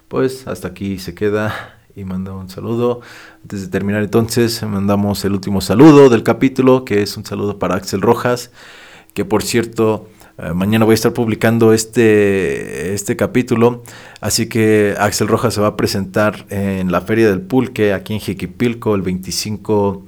pues 0.07 0.47
hasta 0.47 0.67
aquí 0.67 0.99
se 0.99 1.15
queda 1.15 1.79
y 1.95 2.03
manda 2.03 2.33
un 2.33 2.49
saludo. 2.49 3.01
Antes 3.43 3.61
de 3.61 3.67
terminar 3.67 4.03
entonces, 4.03 4.61
mandamos 4.63 5.23
el 5.23 5.33
último 5.33 5.61
saludo 5.61 6.09
del 6.09 6.23
capítulo, 6.23 6.83
que 6.83 7.01
es 7.01 7.15
un 7.15 7.25
saludo 7.25 7.59
para 7.59 7.75
Axel 7.75 8.01
Rojas, 8.01 8.51
que 9.13 9.23
por 9.23 9.43
cierto, 9.43 10.09
eh, 10.38 10.53
mañana 10.53 10.86
voy 10.86 10.93
a 10.93 10.95
estar 10.95 11.13
publicando 11.13 11.73
este, 11.73 12.93
este 12.93 13.15
capítulo, 13.15 13.83
así 14.21 14.47
que 14.47 14.95
Axel 14.99 15.27
Rojas 15.27 15.53
se 15.53 15.61
va 15.61 15.67
a 15.67 15.77
presentar 15.77 16.45
en 16.49 16.91
la 16.91 17.01
Feria 17.01 17.29
del 17.29 17.41
Pulque, 17.41 17.93
aquí 17.93 18.13
en 18.13 18.19
Jiquipilco, 18.19 18.95
el 18.95 19.01
25 19.01 20.05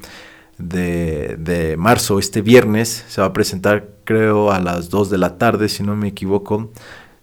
de, 0.57 1.35
de 1.37 1.77
marzo, 1.77 2.19
este 2.19 2.41
viernes, 2.41 3.05
se 3.07 3.21
va 3.21 3.27
a 3.27 3.33
presentar 3.33 3.89
creo 4.03 4.51
a 4.51 4.59
las 4.59 4.89
2 4.89 5.09
de 5.09 5.17
la 5.17 5.37
tarde, 5.37 5.69
si 5.69 5.83
no 5.83 5.95
me 5.95 6.07
equivoco. 6.09 6.71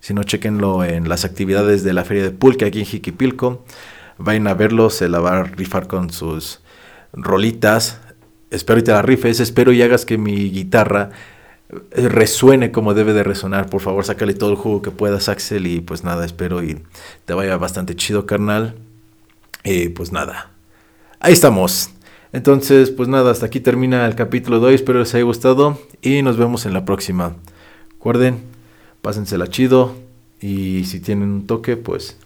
Si 0.00 0.12
no, 0.12 0.22
chequenlo 0.22 0.84
en 0.84 1.08
las 1.08 1.24
actividades 1.24 1.82
de 1.82 1.94
la 1.94 2.04
Feria 2.04 2.24
del 2.24 2.34
Pulque 2.34 2.66
aquí 2.66 2.80
en 2.80 2.84
Jiquipilco 2.84 3.64
vayan 4.18 4.46
a 4.46 4.54
verlo, 4.54 4.90
se 4.90 5.08
la 5.08 5.20
va 5.20 5.40
a 5.40 5.42
rifar 5.44 5.86
con 5.86 6.10
sus 6.10 6.60
rolitas. 7.12 8.00
Espero 8.50 8.78
y 8.78 8.82
te 8.82 8.92
la 8.92 9.02
rifes, 9.02 9.40
espero 9.40 9.72
y 9.72 9.82
hagas 9.82 10.04
que 10.04 10.18
mi 10.18 10.50
guitarra 10.50 11.10
resuene 11.90 12.72
como 12.72 12.94
debe 12.94 13.12
de 13.12 13.22
resonar. 13.22 13.68
Por 13.70 13.80
favor, 13.80 14.04
sácale 14.04 14.34
todo 14.34 14.50
el 14.50 14.56
jugo 14.56 14.82
que 14.82 14.90
puedas, 14.90 15.28
Axel. 15.28 15.66
Y 15.66 15.80
pues 15.80 16.04
nada, 16.04 16.24
espero 16.24 16.62
y 16.62 16.82
te 17.24 17.34
vaya 17.34 17.56
bastante 17.56 17.96
chido, 17.96 18.26
carnal. 18.26 18.74
Y 19.64 19.88
pues 19.88 20.12
nada, 20.12 20.50
ahí 21.20 21.32
estamos. 21.32 21.90
Entonces, 22.32 22.90
pues 22.90 23.08
nada, 23.08 23.30
hasta 23.30 23.46
aquí 23.46 23.60
termina 23.60 24.06
el 24.06 24.16
capítulo 24.16 24.60
de 24.60 24.66
hoy. 24.66 24.74
Espero 24.74 24.98
les 24.98 25.14
haya 25.14 25.24
gustado 25.24 25.78
y 26.02 26.22
nos 26.22 26.36
vemos 26.36 26.66
en 26.66 26.74
la 26.74 26.84
próxima. 26.84 27.36
Recuerden, 27.90 28.42
pásensela 29.02 29.46
chido 29.46 29.94
y 30.40 30.84
si 30.84 31.00
tienen 31.00 31.30
un 31.30 31.46
toque, 31.46 31.76
pues 31.76 32.18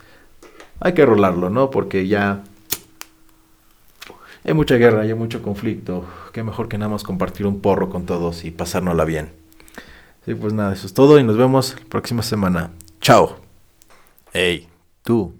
hay 0.80 0.94
que 0.94 1.04
rolarlo, 1.04 1.50
¿no? 1.50 1.70
Porque 1.70 2.08
ya 2.08 2.42
hay 4.44 4.54
mucha 4.54 4.76
guerra, 4.76 5.02
hay 5.02 5.14
mucho 5.14 5.42
conflicto. 5.42 6.04
Qué 6.32 6.42
mejor 6.42 6.68
que 6.68 6.78
nada 6.78 6.90
más 6.90 7.02
compartir 7.04 7.46
un 7.46 7.60
porro 7.60 7.90
con 7.90 8.06
todos 8.06 8.44
y 8.44 8.50
pasárnosla 8.50 9.04
bien. 9.04 9.37
Sí, 10.28 10.34
pues 10.34 10.52
nada, 10.52 10.74
eso 10.74 10.86
es 10.86 10.92
todo 10.92 11.18
y 11.18 11.24
nos 11.24 11.38
vemos 11.38 11.74
la 11.80 11.86
próxima 11.86 12.22
semana. 12.22 12.70
Chao. 13.00 13.40
Hey, 14.34 14.68
tú, 15.02 15.34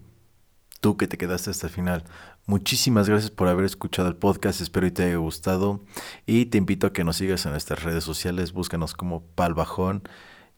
tú 0.80 0.96
que 0.96 1.06
te 1.06 1.18
quedaste 1.18 1.50
hasta 1.50 1.66
el 1.66 1.72
final. 1.74 2.04
Muchísimas 2.46 3.06
gracias 3.06 3.30
por 3.30 3.48
haber 3.48 3.66
escuchado 3.66 4.08
el 4.08 4.16
podcast, 4.16 4.62
espero 4.62 4.86
y 4.86 4.90
te 4.90 5.02
haya 5.02 5.16
gustado 5.16 5.82
y 6.24 6.46
te 6.46 6.56
invito 6.56 6.86
a 6.86 6.94
que 6.94 7.04
nos 7.04 7.16
sigas 7.16 7.44
en 7.44 7.52
nuestras 7.52 7.82
redes 7.82 8.02
sociales, 8.02 8.54
búscanos 8.54 8.94
como 8.94 9.20
Palbajón, 9.34 10.04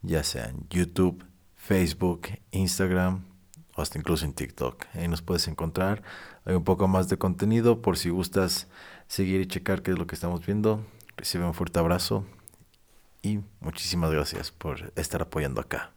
ya 0.01 0.23
sea 0.23 0.45
en 0.45 0.65
YouTube, 0.71 1.25
Facebook, 1.57 2.29
Instagram, 2.53 3.25
hasta 3.75 3.99
incluso 3.99 4.27
en 4.27 4.33
TikTok. 4.33 4.85
Ahí 4.95 5.09
nos 5.09 5.23
puedes 5.23 5.49
encontrar. 5.49 6.05
Hay 6.45 6.55
un 6.55 6.63
poco 6.63 6.87
más 6.87 7.09
de 7.09 7.19
contenido 7.19 7.83
por 7.83 7.99
si 7.99 8.11
gustas 8.11 8.69
seguir 9.09 9.41
y 9.41 9.49
checar 9.49 9.83
qué 9.83 9.91
es 9.91 9.99
lo 9.99 10.07
que 10.07 10.15
estamos 10.15 10.47
viendo. 10.47 10.85
Recibe 11.17 11.47
un 11.47 11.53
fuerte 11.53 11.81
abrazo 11.81 12.25
y 13.23 13.41
muchísimas 13.61 14.11
gracias 14.11 14.51
por 14.51 14.93
estar 14.97 15.23
apoyando 15.23 15.61
acá. 15.61 15.93